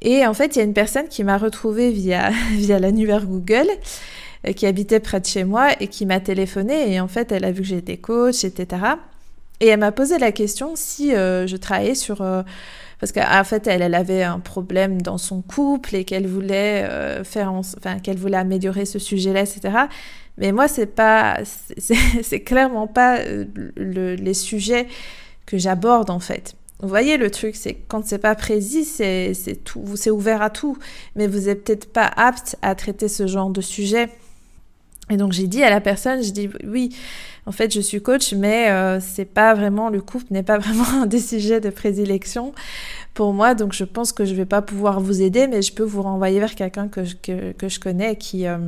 Et 0.00 0.26
en 0.26 0.34
fait, 0.34 0.56
il 0.56 0.58
y 0.58 0.62
a 0.62 0.64
une 0.64 0.74
personne 0.74 1.08
qui 1.08 1.22
m'a 1.22 1.38
retrouvée 1.38 1.90
via, 1.90 2.30
via 2.52 2.78
l'annuaire 2.78 3.26
Google, 3.26 3.68
euh, 4.46 4.52
qui 4.52 4.66
habitait 4.66 5.00
près 5.00 5.20
de 5.20 5.26
chez 5.26 5.44
moi 5.44 5.68
et 5.80 5.86
qui 5.86 6.06
m'a 6.06 6.20
téléphoné. 6.20 6.92
Et 6.92 7.00
en 7.00 7.08
fait, 7.08 7.32
elle 7.32 7.44
a 7.44 7.52
vu 7.52 7.62
que 7.62 7.68
j'étais 7.68 7.96
coach, 7.96 8.44
etc. 8.44 8.82
Et 9.60 9.68
elle 9.68 9.80
m'a 9.80 9.92
posé 9.92 10.18
la 10.18 10.32
question 10.32 10.72
si 10.74 11.10
je 11.10 11.56
travaillais 11.56 11.94
sur... 11.94 12.16
parce 12.98 13.12
qu'en 13.12 13.44
fait, 13.44 13.68
elle, 13.68 13.80
elle 13.82 13.94
avait 13.94 14.24
un 14.24 14.40
problème 14.40 15.00
dans 15.00 15.18
son 15.18 15.40
couple 15.40 15.94
et 15.94 16.04
qu'elle 16.04 16.26
voulait 16.26 16.84
faire, 17.22 17.52
enfin, 17.52 18.00
qu'elle 18.00 18.16
voulait 18.16 18.38
améliorer 18.38 18.86
ce 18.86 18.98
sujet-là, 18.98 19.42
etc. 19.42 19.86
Mais 20.38 20.52
moi, 20.52 20.68
c'est 20.68 20.86
pas, 20.86 21.40
c'est 21.78 22.40
clairement 22.44 22.86
pas 22.86 23.18
euh, 23.18 23.44
les 23.76 24.34
sujets 24.34 24.88
que 25.46 25.58
j'aborde 25.58 26.10
en 26.10 26.20
fait. 26.20 26.54
Vous 26.80 26.88
voyez 26.88 27.16
le 27.16 27.30
truc, 27.30 27.54
c'est 27.54 27.74
quand 27.74 28.04
c'est 28.04 28.18
pas 28.18 28.34
précis, 28.34 28.84
c'est 28.84 29.34
tout, 29.62 29.84
c'est 29.94 30.10
ouvert 30.10 30.42
à 30.42 30.50
tout, 30.50 30.76
mais 31.14 31.28
vous 31.28 31.46
n'êtes 31.46 31.62
peut-être 31.62 31.92
pas 31.92 32.10
apte 32.16 32.56
à 32.60 32.74
traiter 32.74 33.06
ce 33.06 33.28
genre 33.28 33.50
de 33.50 33.60
sujet. 33.60 34.08
Et 35.08 35.16
donc 35.16 35.32
j'ai 35.32 35.46
dit 35.46 35.62
à 35.62 35.70
la 35.70 35.80
personne, 35.80 36.24
je 36.24 36.30
dis 36.30 36.50
oui, 36.64 36.96
en 37.46 37.52
fait 37.52 37.72
je 37.72 37.80
suis 37.80 38.02
coach, 38.02 38.32
mais 38.32 38.70
euh, 38.70 38.98
c'est 38.98 39.26
pas 39.26 39.54
vraiment 39.54 39.90
le 39.90 40.00
couple 40.00 40.26
n'est 40.30 40.42
pas 40.42 40.58
vraiment 40.58 41.02
un 41.02 41.06
des 41.06 41.20
sujets 41.20 41.60
de 41.60 41.70
prédilection 41.70 42.52
pour 43.14 43.32
moi, 43.32 43.54
donc 43.54 43.74
je 43.74 43.84
pense 43.84 44.12
que 44.12 44.24
je 44.24 44.34
vais 44.34 44.46
pas 44.46 44.62
pouvoir 44.62 45.00
vous 45.00 45.22
aider, 45.22 45.46
mais 45.46 45.62
je 45.62 45.72
peux 45.72 45.84
vous 45.84 46.02
renvoyer 46.02 46.40
vers 46.40 46.56
quelqu'un 46.56 46.88
que, 46.88 47.00
que, 47.22 47.52
que, 47.52 47.68
je 47.68 47.78
connais 47.78 48.16
qui 48.16 48.46
euh, 48.46 48.58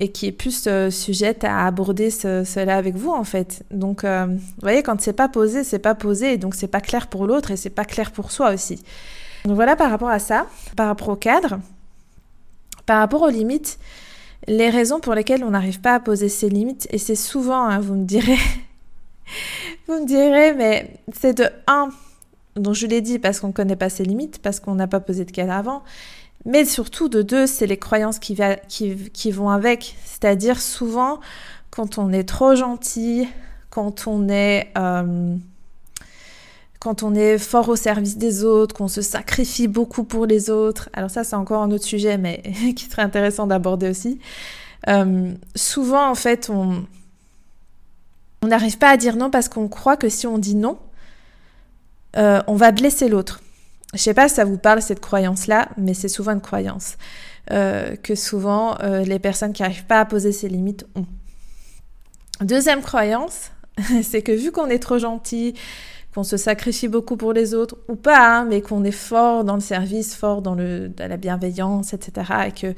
et 0.00 0.08
qui 0.10 0.26
est 0.26 0.32
plus 0.32 0.64
euh, 0.66 0.90
sujette 0.90 1.44
à 1.44 1.66
aborder 1.66 2.10
cela 2.10 2.76
avec 2.76 2.96
vous 2.96 3.10
en 3.10 3.24
fait. 3.24 3.62
Donc 3.70 4.04
euh, 4.04 4.26
vous 4.26 4.62
voyez 4.62 4.82
quand 4.82 5.00
c'est 5.00 5.12
pas 5.12 5.28
posé, 5.28 5.62
c'est 5.62 5.78
pas 5.78 5.94
posé, 5.94 6.32
et 6.32 6.38
donc 6.38 6.54
c'est 6.54 6.68
pas 6.68 6.80
clair 6.80 7.06
pour 7.06 7.26
l'autre 7.26 7.50
et 7.50 7.56
c'est 7.56 7.70
pas 7.70 7.84
clair 7.84 8.10
pour 8.10 8.32
soi 8.32 8.52
aussi. 8.52 8.82
Donc 9.44 9.54
voilà 9.54 9.76
par 9.76 9.90
rapport 9.90 10.08
à 10.08 10.18
ça, 10.18 10.46
par 10.74 10.86
rapport 10.86 11.10
au 11.10 11.16
cadre, 11.16 11.60
par 12.86 12.98
rapport 12.98 13.22
aux 13.22 13.30
limites 13.30 13.78
les 14.46 14.70
raisons 14.70 15.00
pour 15.00 15.14
lesquelles 15.14 15.44
on 15.44 15.50
n'arrive 15.50 15.80
pas 15.80 15.94
à 15.94 16.00
poser 16.00 16.30
ses 16.30 16.48
limites, 16.48 16.88
et 16.90 16.98
c'est 16.98 17.14
souvent, 17.14 17.66
hein, 17.66 17.78
vous 17.78 17.94
me 17.94 18.04
direz, 18.04 18.38
vous 19.86 20.00
me 20.00 20.06
direz, 20.06 20.54
mais 20.54 20.94
c'est 21.12 21.34
de 21.34 21.48
1, 21.66 21.90
dont 22.56 22.72
je 22.72 22.86
l'ai 22.86 23.02
dit 23.02 23.18
parce 23.18 23.40
qu'on 23.40 23.48
ne 23.48 23.52
connaît 23.52 23.76
pas 23.76 23.90
ses 23.90 24.04
limites, 24.04 24.40
parce 24.40 24.58
qu'on 24.58 24.74
n'a 24.74 24.86
pas 24.86 25.00
posé 25.00 25.26
de 25.26 25.30
cadre 25.30 25.52
avant, 25.52 25.82
mais 26.44 26.64
surtout 26.64 27.08
de 27.08 27.22
2, 27.22 27.46
c'est 27.46 27.66
les 27.66 27.76
croyances 27.76 28.18
qui, 28.18 28.34
vont 29.30 29.50
avec, 29.50 29.96
c'est-à-dire 30.04 30.60
souvent 30.60 31.20
quand 31.70 31.98
on 31.98 32.12
est 32.12 32.24
trop 32.24 32.54
gentil, 32.54 33.28
quand 33.70 34.06
on 34.06 34.28
est... 34.28 34.68
Euh, 34.76 35.36
quand 36.78 37.02
on 37.02 37.14
est 37.14 37.36
fort 37.36 37.68
au 37.68 37.76
service 37.76 38.16
des 38.16 38.42
autres, 38.42 38.74
qu'on 38.74 38.88
se 38.88 39.02
sacrifie 39.02 39.68
beaucoup 39.68 40.02
pour 40.02 40.24
les 40.24 40.48
autres. 40.48 40.88
Alors 40.94 41.10
ça, 41.10 41.24
c'est 41.24 41.36
encore 41.36 41.62
un 41.62 41.70
autre 41.72 41.84
sujet, 41.84 42.16
mais 42.16 42.40
qui 42.74 42.86
serait 42.86 43.02
intéressant 43.02 43.46
d'aborder 43.46 43.90
aussi. 43.90 44.18
Euh, 44.88 45.34
souvent, 45.54 46.10
en 46.10 46.14
fait, 46.14 46.48
on 46.48 46.86
on 48.42 48.48
n'arrive 48.48 48.78
pas 48.78 48.90
à 48.90 48.96
dire 48.96 49.16
non 49.16 49.30
parce 49.30 49.48
qu'on 49.48 49.68
croit 49.68 49.96
que 49.96 50.08
si 50.08 50.26
on 50.26 50.38
dit 50.38 50.54
non, 50.54 50.78
euh, 52.16 52.42
on 52.46 52.54
va 52.54 52.72
blesser 52.72 53.08
l'autre. 53.08 53.40
Je 53.92 53.98
sais 53.98 54.14
pas 54.14 54.28
si 54.28 54.36
ça 54.36 54.44
vous 54.44 54.58
parle 54.58 54.82
cette 54.82 55.00
croyance-là, 55.00 55.68
mais 55.76 55.94
c'est 55.94 56.08
souvent 56.08 56.32
une 56.32 56.40
croyance 56.40 56.96
euh, 57.50 57.96
que 57.96 58.14
souvent 58.14 58.76
les 59.04 59.18
personnes 59.18 59.52
qui 59.52 59.62
n'arrivent 59.62 59.86
pas 59.86 60.00
à 60.00 60.04
poser 60.04 60.30
ces 60.32 60.48
limites 60.48 60.86
ont. 60.94 61.06
Deuxième 62.40 62.80
croyance, 62.80 63.50
c'est 64.02 64.22
que 64.22 64.32
vu 64.32 64.52
qu'on 64.52 64.66
est 64.66 64.78
trop 64.78 64.98
gentil, 64.98 65.54
qu'on 66.14 66.24
se 66.24 66.36
sacrifie 66.36 66.88
beaucoup 66.88 67.16
pour 67.16 67.32
les 67.32 67.54
autres, 67.54 67.76
ou 67.88 67.96
pas, 67.96 68.40
hein, 68.40 68.44
mais 68.44 68.62
qu'on 68.62 68.82
est 68.84 68.90
fort 68.90 69.44
dans 69.44 69.54
le 69.54 69.60
service, 69.60 70.14
fort 70.14 70.42
dans, 70.42 70.54
le, 70.54 70.90
la 70.98 71.16
bienveillance, 71.16 71.92
etc. 71.92 72.32
Et 72.48 72.52
que 72.52 72.74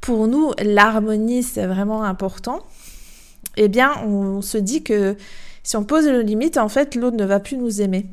pour 0.00 0.28
nous, 0.28 0.52
l'harmonie, 0.62 1.42
c'est 1.42 1.66
vraiment 1.66 2.04
important. 2.04 2.60
Eh 3.56 3.68
bien, 3.68 3.92
on, 4.04 4.42
se 4.42 4.58
dit 4.58 4.82
que 4.82 5.16
si 5.62 5.76
on 5.76 5.84
pose 5.84 6.06
le 6.06 6.20
limite, 6.20 6.58
en 6.58 6.68
fait, 6.68 6.94
l'autre 6.94 7.16
ne 7.16 7.24
va 7.24 7.40
plus 7.40 7.56
nous 7.56 7.80
aimer. 7.80 8.06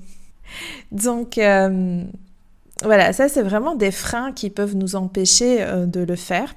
Donc, 0.91 1.38
euh, 1.38 2.03
voilà, 2.82 3.13
ça, 3.13 3.30
c'est 3.30 3.44
vraiment 3.44 3.75
des 3.75 3.92
freins 3.92 4.32
qui 4.32 4.50
peuvent 4.50 4.75
nous 4.75 4.96
empêcher 4.96 5.62
euh, 5.62 5.86
de 5.86 6.01
le 6.01 6.15
faire, 6.15 6.56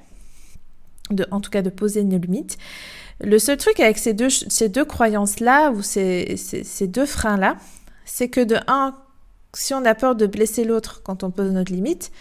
de, 1.11 1.25
en 1.31 1.39
tout 1.41 1.51
cas 1.51 1.61
de 1.61 1.69
poser 1.69 2.01
une 2.01 2.19
limite. 2.19 2.57
Le 3.21 3.39
seul 3.39 3.57
truc 3.57 3.79
avec 3.79 3.97
ces 3.97 4.13
deux, 4.13 4.29
ces 4.29 4.69
deux 4.69 4.85
croyances-là, 4.85 5.71
ou 5.71 5.81
ces, 5.81 6.35
ces, 6.37 6.63
ces 6.63 6.87
deux 6.87 7.05
freins-là, 7.05 7.57
c'est 8.05 8.29
que 8.29 8.41
de 8.41 8.57
un, 8.67 8.95
si 9.53 9.73
on 9.73 9.85
a 9.85 9.95
peur 9.95 10.15
de 10.15 10.25
blesser 10.25 10.63
l'autre 10.63 11.01
quand 11.03 11.23
on 11.23 11.31
pose 11.31 11.51
notre 11.51 11.71
limite, 11.71 12.11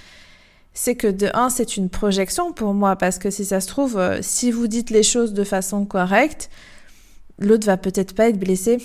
c'est 0.72 0.94
que 0.94 1.06
de 1.06 1.30
un, 1.32 1.48
c'est 1.48 1.76
une 1.78 1.88
projection 1.88 2.52
pour 2.52 2.74
moi, 2.74 2.96
parce 2.96 3.18
que 3.18 3.30
si 3.30 3.46
ça 3.46 3.60
se 3.60 3.66
trouve, 3.66 3.98
euh, 3.98 4.18
si 4.20 4.50
vous 4.50 4.66
dites 4.66 4.90
les 4.90 5.02
choses 5.02 5.32
de 5.32 5.42
façon 5.42 5.86
correcte, 5.86 6.50
l'autre 7.38 7.66
va 7.66 7.78
peut-être 7.78 8.14
pas 8.14 8.28
être 8.28 8.38
blessé. 8.38 8.78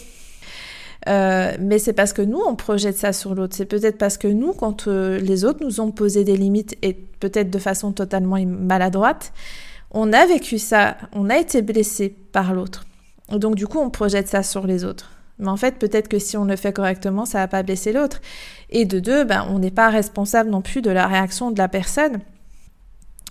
Euh, 1.09 1.55
mais 1.59 1.79
c'est 1.79 1.93
parce 1.93 2.13
que 2.13 2.21
nous, 2.21 2.39
on 2.45 2.55
projette 2.55 2.97
ça 2.97 3.13
sur 3.13 3.33
l'autre. 3.33 3.55
C'est 3.55 3.65
peut-être 3.65 3.97
parce 3.97 4.17
que 4.17 4.27
nous, 4.27 4.53
quand 4.53 4.87
euh, 4.87 5.19
les 5.19 5.45
autres 5.45 5.63
nous 5.63 5.79
ont 5.79 5.91
posé 5.91 6.23
des 6.23 6.37
limites, 6.37 6.77
et 6.81 6.93
peut-être 6.93 7.49
de 7.49 7.59
façon 7.59 7.91
totalement 7.91 8.37
maladroite, 8.45 9.33
on 9.91 10.13
a 10.13 10.25
vécu 10.25 10.59
ça, 10.59 10.97
on 11.13 11.29
a 11.29 11.37
été 11.37 11.61
blessé 11.61 12.09
par 12.31 12.53
l'autre. 12.53 12.85
Donc 13.31 13.55
du 13.55 13.67
coup, 13.67 13.79
on 13.79 13.89
projette 13.89 14.27
ça 14.27 14.43
sur 14.43 14.67
les 14.67 14.83
autres. 14.83 15.11
Mais 15.39 15.49
en 15.49 15.57
fait, 15.57 15.79
peut-être 15.79 16.07
que 16.07 16.19
si 16.19 16.37
on 16.37 16.45
le 16.45 16.55
fait 16.55 16.71
correctement, 16.71 17.25
ça 17.25 17.39
va 17.39 17.47
pas 17.47 17.63
blesser 17.63 17.91
l'autre. 17.93 18.21
Et 18.69 18.85
de 18.85 18.99
deux, 18.99 19.23
ben, 19.23 19.45
on 19.49 19.59
n'est 19.59 19.71
pas 19.71 19.89
responsable 19.89 20.49
non 20.49 20.61
plus 20.61 20.81
de 20.81 20.91
la 20.91 21.07
réaction 21.07 21.51
de 21.51 21.57
la 21.57 21.67
personne. 21.67 22.19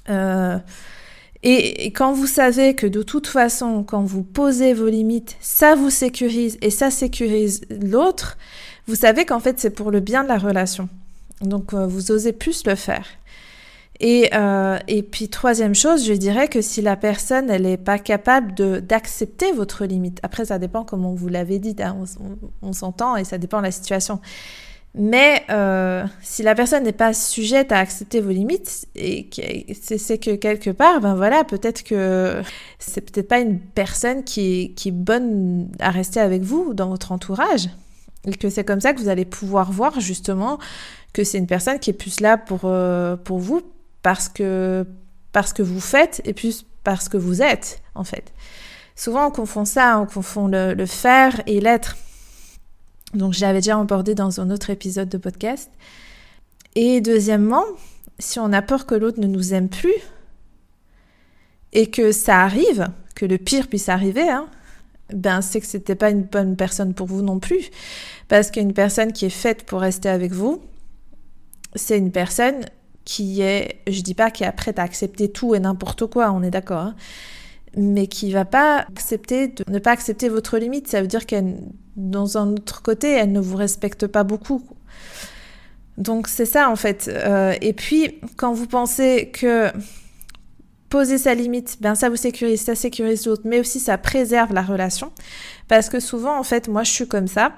Euh, 0.09 0.59
et, 1.43 1.91
quand 1.93 2.13
vous 2.13 2.27
savez 2.27 2.75
que 2.75 2.87
de 2.87 3.03
toute 3.03 3.27
façon, 3.27 3.83
quand 3.83 4.03
vous 4.03 4.23
posez 4.23 4.75
vos 4.75 4.89
limites, 4.89 5.37
ça 5.41 5.75
vous 5.75 5.91
sécurise 5.91 6.59
et 6.61 6.71
ça 6.71 6.91
sécurise 6.91 7.63
l'autre, 7.71 8.37
vous 8.87 8.95
savez 8.95 9.25
qu'en 9.25 9.41
fait, 9.41 9.59
c'est 9.59 9.71
pour 9.71 9.91
le 9.91 10.01
bien 10.01 10.23
de 10.23 10.29
la 10.29 10.37
relation. 10.37 10.89
Donc, 11.41 11.73
euh, 11.73 11.87
vous 11.87 12.11
osez 12.11 12.33
plus 12.33 12.67
le 12.67 12.75
faire. 12.75 13.07
Et, 14.01 14.31
euh, 14.35 14.79
et 14.89 15.03
puis 15.03 15.29
troisième 15.29 15.75
chose, 15.75 16.07
je 16.07 16.15
dirais 16.15 16.49
que 16.49 16.63
si 16.63 16.81
la 16.81 16.97
personne 16.97 17.51
elle 17.51 17.63
n'est 17.63 17.77
pas 17.77 17.99
capable 17.99 18.55
d'accepter 18.81 19.53
votre 19.53 19.85
limite, 19.85 20.21
après 20.23 20.47
ça 20.47 20.59
dépend 20.59 20.85
comment 20.85 21.13
vous 21.13 21.29
l'avez 21.29 21.59
dit, 21.59 21.77
hein, 21.83 21.97
on, 22.63 22.73
s'entend 22.73 23.17
et 23.17 23.25
ça 23.25 23.37
dépend 23.37 23.59
de 23.59 23.65
la 23.65 23.71
situation. 23.71 24.21
Mais 24.95 25.45
euh, 25.51 26.05
si 26.21 26.43
la 26.43 26.57
personne 26.57 26.83
n'est 26.83 26.93
pas 26.93 27.13
sujette 27.13 27.71
à 27.71 27.79
accepter 27.79 28.21
vos 28.21 28.31
limites, 28.31 28.89
et 28.97 29.31
c'est 29.81 30.19
que 30.19 30.35
quelque 30.35 30.71
part, 30.71 31.01
ben 31.01 31.15
voilà, 31.15 31.45
peut-être 31.45 31.85
que 31.85 32.43
c'est 32.81 33.01
peut-être 33.01 33.29
pas 33.29 33.39
une 33.39 33.61
personne 33.61 34.25
qui, 34.25 34.75
qui 34.75 34.89
est 34.89 34.93
bonne 34.93 35.71
à 35.79 35.91
rester 35.91 36.19
avec 36.19 36.43
vous 36.43 36.75
dans 36.75 36.89
votre 36.89 37.13
entourage, 37.13 37.69
et 38.27 38.35
que 38.35 38.51
c'est 38.51 38.65
comme 38.65 38.81
ça 38.81 38.93
que 38.93 39.01
vous 39.01 39.09
allez 39.09 39.25
pouvoir 39.25 39.71
voir 39.71 40.01
justement 40.01 40.59
que 41.13 41.25
c'est 41.25 41.39
une 41.39 41.47
personne 41.47 41.79
qui 41.79 41.91
est 41.91 41.95
plus 41.95 42.21
là 42.21 42.37
pour, 42.37 42.63
euh, 42.65 43.17
pour 43.17 43.39
vous 43.39 43.63
parce 44.03 44.29
que, 44.29 44.87
parce 45.33 45.53
que 45.53 45.63
vous 45.63 45.81
faites 45.81 46.21
et 46.25 46.33
plus 46.33 46.67
parce 46.85 47.09
que 47.09 47.17
vous 47.17 47.43
êtes, 47.43 47.83
en 47.95 48.05
fait. 48.05 48.33
Souvent, 48.97 49.27
on 49.27 49.31
confond 49.31 49.65
ça, 49.65 49.99
on 49.99 50.07
confond 50.07 50.49
le, 50.49 50.87
faire 50.87 51.41
et 51.47 51.61
l'être. 51.61 51.97
Donc, 53.15 53.33
j'avais 53.33 53.59
déjà 53.59 53.79
abordé 53.79 54.15
dans 54.15 54.41
un 54.41 54.51
autre 54.51 54.71
épisode 54.71 55.09
de 55.09 55.19
podcast. 55.19 55.71
Et 56.75 57.01
deuxièmement, 57.01 57.65
si 58.19 58.39
on 58.39 58.53
a 58.53 58.63
peur 58.63 58.87
que 58.87 58.95
l'autre 58.95 59.21
ne 59.21 59.27
nous 59.27 59.55
aime 59.55 59.69
plus 59.69 59.95
et 61.73 61.91
que 61.91 62.13
ça 62.13 62.43
arrive, 62.43 62.89
que 63.15 63.27
le 63.27 63.39
pire 63.39 63.69
puisse 63.69 63.89
arriver, 63.89 64.29
hein, 64.29 64.49
ben 65.13 65.41
c'est 65.41 65.61
que 65.61 65.67
c'était 65.67 65.95
pas 65.95 66.11
une 66.11 66.23
bonne 66.23 66.57
personne 66.57 66.95
pour 66.95 67.07
vous 67.07 67.23
non 67.23 67.39
plus. 67.39 67.71
Parce 68.29 68.51
qu'une 68.51 68.73
personne 68.73 69.13
qui 69.13 69.27
est 69.27 69.31
faite 69.31 69.65
pour 69.65 69.81
rester 69.81 70.09
avec 70.09 70.33
vous, 70.33 70.63
c'est 71.75 71.99
une 71.99 72.13
personne 72.13 72.65
qui 73.05 73.41
est, 73.41 73.81
je 73.89 74.03
dis 74.03 74.15
pas 74.15 74.31
qui 74.31 74.45
est 74.45 74.53
prête 74.53 74.79
à 74.79 74.83
accepter 74.83 75.31
tout 75.31 75.55
et 75.55 75.61
n'importe 75.61 76.07
quoi, 76.07 76.31
on 76.33 76.43
est 76.43 76.51
d'accord, 76.51 76.79
hein, 76.79 76.95
mais 77.77 78.07
qui 78.07 78.33
va 78.33 78.45
pas 78.45 78.81
accepter 78.81 79.49
de 79.49 79.65
ne 79.69 79.79
pas 79.79 79.93
accepter 79.93 80.29
votre 80.29 80.59
limite. 80.59 80.89
Ça 80.89 81.01
veut 81.01 81.09
dire 81.09 81.27
qu'elle, 81.27 81.57
dans 82.01 82.39
un 82.39 82.53
autre 82.53 82.83
côté, 82.83 83.11
elle 83.11 83.33
ne 83.33 83.41
vous 83.41 83.57
respecte 83.57 84.07
pas 84.07 84.25
beaucoup. 84.25 84.63
Donc 85.99 86.29
c'est 86.29 86.47
ça 86.47 86.71
en 86.71 86.77
fait. 86.77 87.11
Euh, 87.13 87.55
et 87.61 87.73
puis 87.73 88.19
quand 88.37 88.53
vous 88.53 88.67
pensez 88.67 89.31
que 89.33 89.71
poser 90.89 91.19
sa 91.19 91.35
limite, 91.35 91.77
ben 91.81 91.95
ça 91.95 92.09
vous 92.09 92.17
sécurise, 92.17 92.63
ça 92.63 92.75
sécurise 92.75 93.27
l'autre, 93.27 93.43
mais 93.45 93.61
aussi 93.61 93.79
ça 93.81 93.99
préserve 93.99 94.53
la 94.53 94.63
relation. 94.63 95.13
Parce 95.69 95.89
que 95.89 96.01
souvent 96.01 96.39
en 96.39 96.43
fait, 96.43 96.69
moi 96.69 96.83
je 96.85 96.91
suis 96.91 97.07
comme 97.07 97.29
ça, 97.29 97.53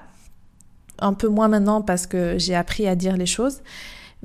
un 0.99 1.13
peu 1.13 1.29
moins 1.29 1.47
maintenant 1.47 1.81
parce 1.81 2.05
que 2.05 2.35
j'ai 2.37 2.53
appris 2.53 2.87
à 2.87 2.95
dire 2.95 3.15
les 3.17 3.25
choses. 3.25 3.61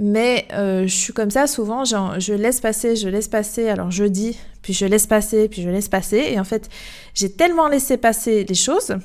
Mais 0.00 0.46
euh, 0.52 0.86
je 0.86 0.94
suis 0.94 1.12
comme 1.12 1.30
ça 1.30 1.48
souvent, 1.48 1.84
je 1.84 2.32
laisse 2.32 2.60
passer, 2.60 2.94
je 2.94 3.08
laisse 3.08 3.26
passer, 3.26 3.68
alors 3.68 3.90
je 3.90 4.04
dis, 4.04 4.38
puis 4.62 4.72
je 4.72 4.86
laisse 4.86 5.08
passer, 5.08 5.48
puis 5.48 5.62
je 5.62 5.68
laisse 5.70 5.88
passer. 5.88 6.24
Et 6.30 6.38
en 6.38 6.44
fait, 6.44 6.68
j'ai 7.14 7.32
tellement 7.32 7.66
laissé 7.66 7.96
passer 7.96 8.44
les 8.44 8.54
choses 8.54 8.96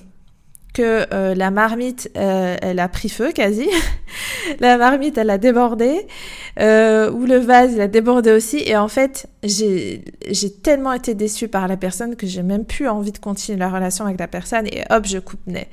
que 0.73 1.05
euh, 1.13 1.35
la 1.35 1.51
marmite, 1.51 2.09
euh, 2.17 2.57
elle 2.61 2.79
a 2.79 2.87
pris 2.87 3.09
feu 3.09 3.31
quasi. 3.31 3.69
la 4.59 4.77
marmite, 4.77 5.17
elle 5.17 5.29
a 5.29 5.37
débordé. 5.37 6.07
Euh, 6.59 7.11
ou 7.11 7.25
le 7.25 7.37
vase, 7.37 7.73
il 7.73 7.81
a 7.81 7.87
débordé 7.87 8.31
aussi. 8.31 8.57
Et 8.65 8.75
en 8.75 8.87
fait, 8.87 9.27
j'ai 9.43 10.03
tellement 10.63 10.93
été 10.93 11.13
déçue 11.13 11.47
par 11.47 11.67
la 11.67 11.77
personne 11.77 12.15
que 12.15 12.25
j'ai 12.25 12.43
même 12.43 12.65
plus 12.65 12.87
envie 12.87 13.11
de 13.11 13.19
continuer 13.19 13.57
la 13.57 13.69
relation 13.69 14.05
avec 14.05 14.19
la 14.19 14.27
personne. 14.27 14.67
Et 14.67 14.83
hop, 14.89 15.05
je 15.05 15.19
coupe 15.19 15.45
nez. 15.45 15.67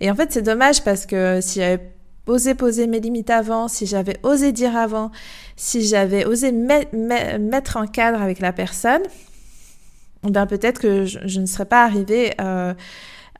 Et 0.00 0.10
en 0.10 0.14
fait, 0.14 0.32
c'est 0.32 0.42
dommage 0.42 0.82
parce 0.82 1.04
que 1.04 1.40
si 1.42 1.60
j'avais 1.60 1.80
osé 2.26 2.54
poser 2.54 2.86
mes 2.86 3.00
limites 3.00 3.30
avant, 3.30 3.68
si 3.68 3.86
j'avais 3.86 4.18
osé 4.22 4.52
dire 4.52 4.76
avant, 4.76 5.10
si 5.56 5.86
j'avais 5.86 6.24
osé 6.24 6.52
mettre 6.52 7.76
un 7.76 7.86
cadre 7.86 8.22
avec 8.22 8.40
la 8.40 8.52
personne, 8.52 9.02
ben 10.22 10.46
peut-être 10.46 10.80
que 10.80 11.04
je, 11.04 11.40
ne 11.40 11.46
serais 11.46 11.64
pas 11.64 11.84
arrivée 11.84 12.32
euh, 12.40 12.74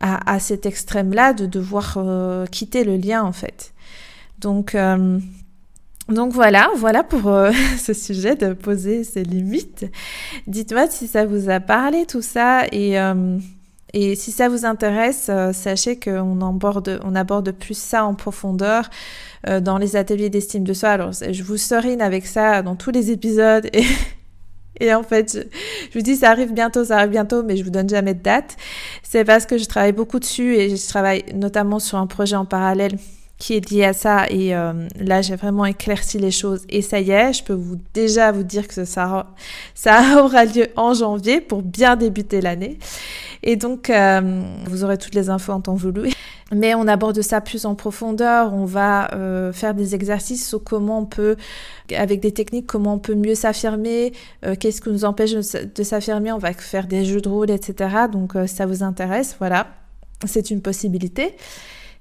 à, 0.01 0.39
cet 0.39 0.67
extrême-là 0.67 1.33
de 1.33 1.47
devoir 1.47 1.95
euh, 1.97 2.47
quitter 2.47 2.85
le 2.85 2.97
lien 2.97 3.23
en 3.23 3.33
fait. 3.33 3.73
Donc, 4.39 4.75
euh, 4.75 5.19
Donc 6.09 6.33
voilà, 6.33 6.71
voilà 6.77 7.03
pour 7.03 7.29
euh, 7.29 7.51
ce 7.79 7.93
sujet 7.93 8.37
de 8.37 8.53
poser 8.53 9.05
ses 9.05 9.25
limites. 9.25 9.87
Dites-moi 10.47 10.87
si 10.89 11.09
ça 11.09 11.27
vous 11.27 11.51
a 11.51 11.61
parlé 11.61 12.07
tout 12.07 12.23
ça 12.23 12.67
et, 12.71 12.97
et 13.93 14.15
si 14.15 14.31
ça 14.31 14.49
vous 14.49 14.65
intéresse, 14.65 15.31
sachez 15.53 15.99
qu'on 15.99 16.41
aborde, 16.41 17.01
on 17.05 17.15
aborde 17.15 17.51
plus 17.53 17.77
ça 17.77 18.05
en 18.05 18.15
profondeur 18.15 18.89
dans 19.61 19.79
les 19.79 19.97
ateliers 19.97 20.31
d'estime 20.31 20.65
de 20.65 20.73
soi. 20.73 20.91
Alors 20.91 21.13
je 21.13 21.43
vous 21.43 21.57
serine 21.57 22.01
avec 22.01 22.27
ça 22.27 22.63
dans 22.63 22.77
tous 22.77 22.91
les 22.91 23.11
épisodes 23.11 23.69
et 24.81 24.95
en 24.95 25.03
fait 25.03 25.33
je, 25.33 25.41
je, 25.93 25.99
vous 25.99 26.03
dis 26.03 26.17
ça 26.17 26.31
arrive 26.31 26.53
bientôt, 26.53 26.85
ça 26.85 26.99
arrive 26.99 27.11
bientôt, 27.11 27.43
mais 27.43 27.57
je 27.57 27.65
vous 27.65 27.71
donne 27.71 27.89
jamais 27.89 28.15
de 28.15 28.23
date. 28.23 28.57
C'est 29.03 29.25
parce 29.25 29.47
que 29.47 29.59
je 29.59 29.65
travaille 29.65 29.93
beaucoup 29.93 30.19
dessus 30.19 30.57
et 30.57 30.77
je 30.77 30.89
travaille 30.89 31.25
notamment 31.35 31.79
sur 31.79 31.99
un 31.99 32.07
projet 32.07 32.37
en 32.37 32.45
parallèle 32.45 32.97
qui 33.39 33.55
est 33.55 33.71
lié 33.71 33.85
à 33.85 33.93
ça. 33.93 34.27
Et 34.29 34.55
euh, 34.55 34.73
là, 34.99 35.23
j'ai 35.23 35.37
vraiment 35.37 35.65
éclairci 35.65 36.19
les 36.19 36.31
choses. 36.31 36.65
Et 36.69 36.83
ça 36.83 37.01
y 37.01 37.11
est, 37.11 37.33
je 37.33 37.45
peux 37.45 37.55
vous 37.55 37.79
déjà 37.95 38.33
vous 38.33 38.43
dire 38.43 38.67
que 38.69 38.85
ça, 38.85 39.27
ça 39.75 40.23
aura 40.23 40.45
lieu 40.45 40.67
en 40.77 40.93
janvier 40.93 41.41
pour 41.41 41.63
bien 41.63 41.97
débuter 41.97 42.41
l'année. 42.41 42.79
Et 43.43 43.57
donc, 43.57 43.89
euh, 43.89 44.43
vous 44.67 44.85
aurez 44.85 44.99
toutes 44.99 45.15
les 45.15 45.31
infos 45.31 45.53
en 45.53 45.61
temps 45.61 45.75
voulu. 45.75 46.11
Mais 46.51 46.75
on 46.75 46.89
aborde 46.89 47.21
ça 47.21 47.43
plus 47.43 47.67
en 47.67 47.75
profondeur. 47.75 48.55
On 48.55 48.65
va 48.65 49.13
euh, 49.15 49.53
faire 49.53 49.75
des 49.75 49.95
exercices 49.95 50.49
sur 50.49 50.65
comment 50.65 51.01
on 51.01 51.05
peut, 51.05 51.37
avec 51.95 52.21
des 52.21 52.33
techniques, 52.33 52.67
comment 52.67 52.95
on 52.95 52.99
peut 52.99 53.15
mieux 53.15 53.35
s'affirmer, 53.35 54.13
euh, 54.47 54.55
qu'est-ce 54.59 54.81
qui 54.81 54.89
nous 54.89 55.05
empêche 55.05 55.33
de 55.33 55.83
s'affirmer. 55.83 56.33
On 56.33 56.39
va 56.39 56.53
faire 56.55 56.87
des 56.87 57.05
jeux 57.05 57.21
de 57.21 57.29
rôle, 57.29 57.51
etc. 57.51 58.07
Donc, 58.11 58.35
euh, 58.35 58.47
ça 58.47 58.65
vous 58.65 58.83
intéresse, 58.83 59.37
voilà. 59.39 59.67
C'est 60.27 60.51
une 60.51 60.63
possibilité. 60.63 61.37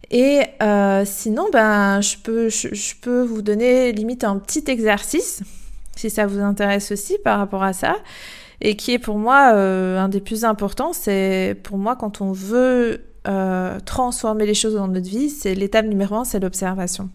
Et 0.09 0.41
euh, 0.61 1.03
sinon, 1.05 1.47
ben, 1.51 2.01
je 2.01 2.17
peux, 2.17 2.49
je, 2.49 2.73
je, 2.73 2.95
peux 3.01 3.23
vous 3.23 3.41
donner 3.41 3.91
limite 3.91 4.23
un 4.23 4.37
petit 4.37 4.63
exercice, 4.67 5.41
si 5.95 6.09
ça 6.09 6.25
vous 6.25 6.39
intéresse 6.39 6.91
aussi 6.91 7.17
par 7.23 7.39
rapport 7.39 7.63
à 7.63 7.73
ça, 7.73 7.97
et 8.61 8.75
qui 8.75 8.93
est 8.93 8.99
pour 8.99 9.17
moi 9.17 9.51
euh, 9.53 9.99
un 9.99 10.07
des 10.07 10.21
plus 10.21 10.45
importants. 10.45 10.93
C'est 10.93 11.57
pour 11.63 11.77
moi 11.77 11.95
quand 11.95 12.21
on 12.21 12.31
veut 12.31 13.01
euh, 13.27 13.79
transformer 13.81 14.45
les 14.45 14.53
choses 14.53 14.75
dans 14.75 14.87
notre 14.87 15.09
vie, 15.09 15.29
c'est 15.29 15.55
l'étape 15.55 15.85
numéro 15.85 16.15
un, 16.15 16.23
c'est 16.23 16.39
l'observation. 16.39 17.09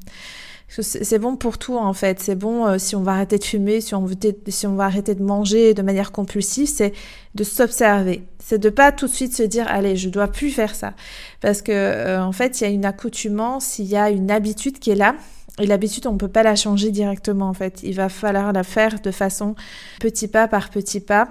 C'est 0.80 1.18
bon 1.18 1.36
pour 1.36 1.58
tout 1.58 1.76
en 1.76 1.92
fait. 1.92 2.18
C'est 2.20 2.34
bon 2.34 2.66
euh, 2.66 2.78
si 2.78 2.96
on 2.96 3.02
va 3.02 3.12
arrêter 3.12 3.36
de 3.36 3.44
fumer, 3.44 3.82
si 3.82 3.94
on, 3.94 4.06
veut 4.06 4.16
si 4.48 4.66
on 4.66 4.74
va 4.74 4.84
arrêter 4.84 5.14
de 5.14 5.22
manger 5.22 5.74
de 5.74 5.82
manière 5.82 6.12
compulsive, 6.12 6.66
c'est 6.66 6.94
de 7.34 7.44
s'observer. 7.44 8.24
C'est 8.38 8.58
de 8.58 8.70
pas 8.70 8.90
tout 8.90 9.06
de 9.06 9.12
suite 9.12 9.36
se 9.36 9.42
dire 9.42 9.66
allez, 9.68 9.96
je 9.96 10.08
dois 10.08 10.28
plus 10.28 10.50
faire 10.50 10.74
ça, 10.74 10.94
parce 11.42 11.60
que 11.60 11.72
euh, 11.72 12.24
en 12.24 12.32
fait 12.32 12.60
il 12.60 12.64
y 12.64 12.66
a 12.66 12.70
une 12.70 12.86
accoutumance, 12.86 13.78
il 13.78 13.84
y 13.84 13.96
a 13.96 14.08
une 14.08 14.30
habitude 14.30 14.78
qui 14.78 14.90
est 14.90 14.96
là. 14.96 15.14
Et 15.60 15.66
l'habitude, 15.66 16.06
on 16.06 16.14
ne 16.14 16.18
peut 16.18 16.28
pas 16.28 16.42
la 16.42 16.56
changer 16.56 16.90
directement 16.90 17.50
en 17.50 17.54
fait. 17.54 17.80
Il 17.82 17.94
va 17.94 18.08
falloir 18.08 18.54
la 18.54 18.62
faire 18.62 18.98
de 19.00 19.10
façon 19.10 19.54
petit 20.00 20.26
pas 20.26 20.48
par 20.48 20.70
petit 20.70 21.00
pas. 21.00 21.28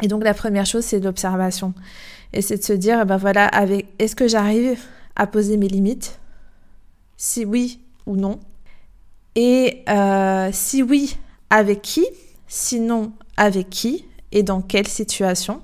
Et 0.00 0.06
donc 0.06 0.22
la 0.22 0.34
première 0.34 0.66
chose, 0.66 0.84
c'est 0.84 1.00
l'observation. 1.00 1.74
Et 2.32 2.42
c'est 2.42 2.56
de 2.58 2.62
se 2.62 2.72
dire, 2.72 3.04
ben 3.06 3.16
voilà, 3.16 3.46
avec, 3.46 3.86
est-ce 3.98 4.16
que 4.16 4.28
j'arrive 4.28 4.78
à 5.16 5.26
poser 5.26 5.56
mes 5.56 5.68
limites? 5.68 6.18
Si 7.16 7.44
oui, 7.44 7.80
ou 8.06 8.16
non. 8.16 8.40
Et 9.34 9.82
euh, 9.88 10.50
si 10.52 10.82
oui, 10.82 11.16
avec 11.50 11.82
qui? 11.82 12.06
Sinon, 12.48 13.12
avec 13.36 13.70
qui? 13.70 14.06
Et 14.32 14.42
dans 14.42 14.62
quelle 14.62 14.88
situation? 14.88 15.62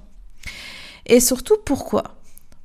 Et 1.06 1.20
surtout, 1.20 1.56
pourquoi? 1.64 2.04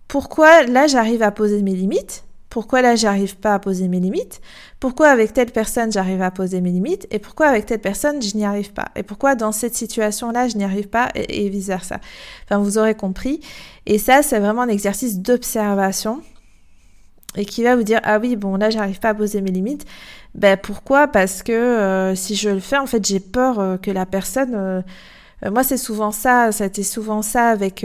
Pourquoi 0.07 0.63
là, 0.63 0.85
j'arrive 0.87 1.23
à 1.23 1.31
poser 1.31 1.61
mes 1.61 1.73
limites? 1.73 2.25
Pourquoi 2.53 2.83
là 2.83 2.95
j'arrive 2.95 3.35
pas 3.37 3.55
à 3.55 3.59
poser 3.59 3.87
mes 3.87 3.99
limites? 3.99 4.39
Pourquoi 4.79 5.07
avec 5.07 5.33
telle 5.33 5.49
personne 5.49 5.91
j'arrive 5.91 6.21
à 6.21 6.29
poser 6.29 6.61
mes 6.61 6.69
limites? 6.69 7.07
Et 7.09 7.17
pourquoi 7.17 7.47
avec 7.47 7.65
telle 7.65 7.81
personne 7.81 8.21
je 8.21 8.37
n'y 8.37 8.45
arrive 8.45 8.73
pas? 8.73 8.89
Et 8.95 9.01
pourquoi 9.01 9.33
dans 9.33 9.51
cette 9.51 9.73
situation-là 9.73 10.47
je 10.47 10.57
n'y 10.57 10.63
arrive 10.63 10.87
pas? 10.87 11.09
Et, 11.15 11.47
et 11.47 11.49
vice 11.49 11.65
versa 11.65 11.99
Enfin 12.45 12.59
vous 12.59 12.77
aurez 12.77 12.93
compris. 12.93 13.39
Et 13.87 13.97
ça 13.97 14.21
c'est 14.21 14.39
vraiment 14.39 14.61
un 14.61 14.67
exercice 14.67 15.17
d'observation. 15.17 16.21
Et 17.35 17.45
qui 17.45 17.63
va 17.63 17.75
vous 17.75 17.81
dire 17.81 17.99
ah 18.03 18.19
oui 18.19 18.35
bon 18.35 18.55
là 18.55 18.69
j'arrive 18.69 18.99
pas 18.99 19.09
à 19.09 19.13
poser 19.15 19.41
mes 19.41 19.49
limites. 19.49 19.87
Ben 20.35 20.55
pourquoi? 20.55 21.07
Parce 21.07 21.41
que 21.41 21.53
euh, 21.53 22.13
si 22.13 22.35
je 22.35 22.51
le 22.51 22.59
fais 22.59 22.77
en 22.77 22.85
fait 22.85 23.03
j'ai 23.03 23.19
peur 23.19 23.59
euh, 23.59 23.77
que 23.77 23.89
la 23.89 24.05
personne 24.05 24.53
euh, 24.53 24.81
moi 25.49 25.63
c'est 25.63 25.77
souvent 25.77 26.11
ça 26.11 26.51
été 26.51 26.83
souvent 26.83 27.23
ça 27.23 27.47
avec 27.47 27.83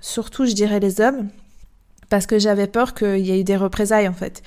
surtout 0.00 0.46
je 0.46 0.52
dirais 0.52 0.80
les 0.80 1.02
hommes 1.02 1.28
parce 2.08 2.26
que 2.26 2.38
j'avais 2.38 2.66
peur 2.66 2.94
qu'il 2.94 3.18
y 3.18 3.32
ait 3.32 3.40
eu 3.40 3.44
des 3.44 3.56
représailles 3.56 4.08
en 4.08 4.12
fait. 4.12 4.42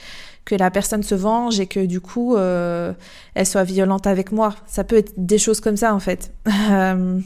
Que 0.46 0.56
la 0.56 0.72
personne 0.72 1.04
se 1.04 1.16
venge 1.16 1.60
et 1.60 1.68
que 1.68 1.86
du 1.86 2.02
coup 2.02 2.36
euh, 2.36 2.94
elle 3.36 3.46
soit 3.46 3.64
violente 3.64 4.08
avec 4.08 4.32
moi. 4.32 4.56
Ça 4.66 4.84
peut 4.84 4.98
être 4.98 5.14
des 5.18 5.38
choses 5.38 5.60
comme 5.60 5.78
ça 5.78 5.94
en 5.94 6.00
fait. 6.00 6.32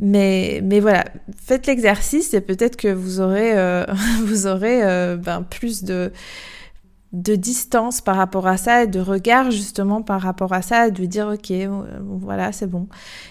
Mais, 0.00 0.60
mais 0.62 0.80
voilà, 0.80 1.04
faites 1.40 1.68
l'exercice 1.68 2.34
et 2.34 2.40
peut-être 2.40 2.76
que 2.76 2.88
vous 2.88 3.20
aurez, 3.20 3.56
euh, 3.56 3.84
vous 4.24 4.46
aurez 4.46 4.82
euh, 4.82 5.16
ben, 5.16 5.42
plus 5.42 5.84
de, 5.84 6.12
de 7.14 7.36
distance 7.36 8.00
par 8.00 8.16
rapport 8.16 8.48
à 8.48 8.56
ça 8.56 8.82
et 8.82 8.86
de 8.88 8.98
regard 8.98 9.52
justement 9.52 10.02
par 10.02 10.20
rapport 10.20 10.52
à 10.52 10.62
ça, 10.62 10.90
de 10.90 11.04
dire 11.06 11.28
ok, 11.28 11.52
euh, 11.52 11.68
voilà, 12.02 12.50
c'est 12.50 12.66
bon. 12.66 12.88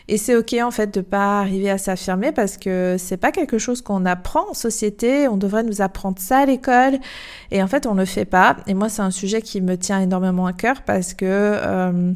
Et 0.07 0.17
c'est 0.17 0.37
ok 0.37 0.55
en 0.63 0.71
fait 0.71 0.93
de 0.93 1.01
pas 1.01 1.41
arriver 1.41 1.69
à 1.69 1.77
s'affirmer 1.77 2.31
parce 2.31 2.55
que 2.55 2.95
c'est 2.97 3.17
pas 3.17 3.33
quelque 3.33 3.57
chose 3.57 3.81
qu'on 3.81 4.05
apprend 4.05 4.51
en 4.51 4.53
société. 4.53 5.27
On 5.27 5.35
devrait 5.35 5.63
nous 5.63 5.81
apprendre 5.81 6.17
ça 6.17 6.39
à 6.39 6.45
l'école 6.45 6.97
et 7.51 7.61
en 7.61 7.67
fait 7.67 7.85
on 7.85 7.93
le 7.93 8.05
fait 8.05 8.23
pas. 8.23 8.55
Et 8.67 8.73
moi 8.73 8.87
c'est 8.87 9.01
un 9.01 9.11
sujet 9.11 9.41
qui 9.41 9.59
me 9.59 9.77
tient 9.77 9.99
énormément 9.99 10.45
à 10.45 10.53
cœur 10.53 10.83
parce 10.83 11.13
que 11.13 11.25
euh, 11.27 12.13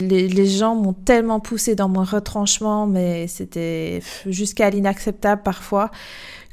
les, 0.00 0.26
les, 0.26 0.46
gens 0.46 0.74
m'ont 0.74 0.92
tellement 0.92 1.38
poussé 1.38 1.76
dans 1.76 1.88
mon 1.88 2.02
retranchement, 2.02 2.88
mais 2.88 3.28
c'était 3.28 4.02
jusqu'à 4.26 4.70
l'inacceptable 4.70 5.42
parfois, 5.44 5.92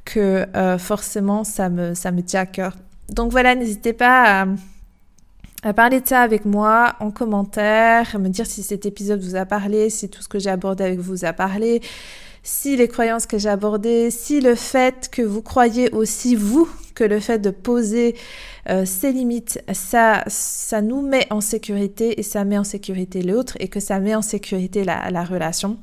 que 0.05 0.45
euh, 0.55 0.77
forcément 0.77 1.43
ça 1.43 1.69
me, 1.69 1.95
ça 1.95 2.11
me 2.11 2.21
tient 2.21 2.41
à 2.41 2.45
cœur. 2.45 2.75
Donc 3.11 3.31
voilà, 3.31 3.55
n'hésitez 3.55 3.93
pas 3.93 4.41
à, 4.43 4.47
à, 5.63 5.73
parler 5.73 5.99
de 5.99 6.07
ça 6.07 6.21
avec 6.21 6.45
moi 6.45 6.95
en 6.99 7.11
commentaire, 7.11 8.17
me 8.17 8.29
dire 8.29 8.45
si 8.45 8.63
cet 8.63 8.85
épisode 8.85 9.21
vous 9.21 9.35
a 9.35 9.45
parlé, 9.45 9.89
si 9.89 10.09
tout 10.09 10.21
ce 10.21 10.29
que 10.29 10.39
j'ai 10.39 10.49
abordé 10.49 10.85
avec 10.85 10.99
vous 10.99 11.25
a 11.25 11.33
parlé, 11.33 11.81
si 12.41 12.77
les 12.77 12.87
croyances 12.87 13.25
que 13.25 13.37
j'ai 13.37 13.49
abordées, 13.49 14.11
si 14.11 14.39
le 14.39 14.55
fait 14.55 15.09
que 15.11 15.21
vous 15.21 15.41
croyez 15.41 15.91
aussi 15.91 16.35
vous 16.35 16.69
que 16.95 17.03
le 17.03 17.19
fait 17.19 17.39
de 17.39 17.49
poser 17.49 18.15
euh, 18.69 18.85
ses 18.85 19.11
limites, 19.11 19.61
ça, 19.73 20.23
ça 20.27 20.81
nous 20.81 21.01
met 21.01 21.27
en 21.31 21.41
sécurité 21.41 22.19
et 22.19 22.23
ça 22.23 22.45
met 22.45 22.57
en 22.57 22.63
sécurité 22.63 23.21
l'autre 23.21 23.57
et 23.59 23.67
que 23.67 23.81
ça 23.81 23.99
met 23.99 24.15
en 24.15 24.21
sécurité 24.21 24.83
la 24.85 25.23
relation. 25.23 25.77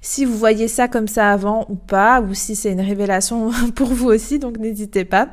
Si 0.00 0.24
vous 0.24 0.36
voyez 0.36 0.68
ça 0.68 0.88
comme 0.88 1.08
ça 1.08 1.32
avant 1.32 1.66
ou 1.68 1.74
pas, 1.74 2.20
ou 2.20 2.34
si 2.34 2.56
c'est 2.56 2.72
une 2.72 2.80
révélation 2.80 3.50
pour 3.74 3.88
vous 3.88 4.08
aussi, 4.08 4.38
donc 4.38 4.58
n'hésitez 4.58 5.04
pas. 5.04 5.28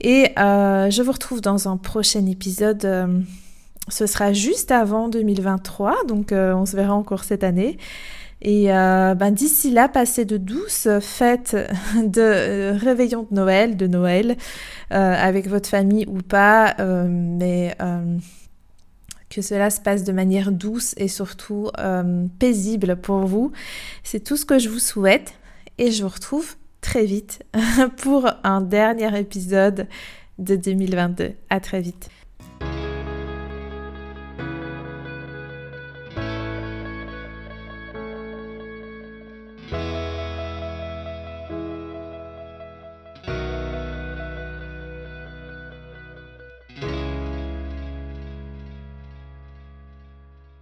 Et 0.00 0.30
euh, 0.38 0.90
je 0.90 1.02
vous 1.02 1.12
retrouve 1.12 1.40
dans 1.40 1.68
un 1.68 1.76
prochain 1.76 2.26
épisode. 2.26 2.84
Euh, 2.84 3.20
ce 3.88 4.06
sera 4.06 4.32
juste 4.32 4.70
avant 4.70 5.08
2023, 5.08 6.04
donc 6.06 6.32
euh, 6.32 6.54
on 6.54 6.64
se 6.64 6.76
verra 6.76 6.94
encore 6.94 7.24
cette 7.24 7.44
année. 7.44 7.76
Et 8.42 8.72
euh, 8.72 9.14
ben, 9.14 9.30
d'ici 9.32 9.70
là, 9.70 9.88
passez 9.88 10.24
de 10.24 10.36
douces 10.38 10.88
fêtes 11.00 11.56
de 11.96 12.20
euh, 12.20 12.78
réveillon 12.80 13.26
de 13.30 13.34
Noël, 13.34 13.76
de 13.76 13.86
Noël, 13.86 14.36
euh, 14.92 15.14
avec 15.14 15.46
votre 15.48 15.68
famille 15.68 16.06
ou 16.08 16.18
pas, 16.22 16.74
euh, 16.80 17.06
mais 17.08 17.76
que 19.30 19.42
cela 19.42 19.70
se 19.70 19.80
passe 19.80 20.04
de 20.04 20.12
manière 20.12 20.52
douce 20.52 20.94
et 20.98 21.08
surtout 21.08 21.70
euh, 21.78 22.26
paisible 22.38 22.96
pour 22.96 23.20
vous. 23.20 23.52
C'est 24.02 24.20
tout 24.20 24.36
ce 24.36 24.44
que 24.44 24.58
je 24.58 24.68
vous 24.68 24.80
souhaite 24.80 25.34
et 25.78 25.92
je 25.92 26.02
vous 26.02 26.10
retrouve 26.10 26.56
très 26.80 27.04
vite 27.04 27.42
pour 27.98 28.28
un 28.44 28.60
dernier 28.60 29.18
épisode 29.18 29.86
de 30.38 30.56
2022. 30.56 31.32
À 31.48 31.60
très 31.60 31.80
vite. 31.80 32.10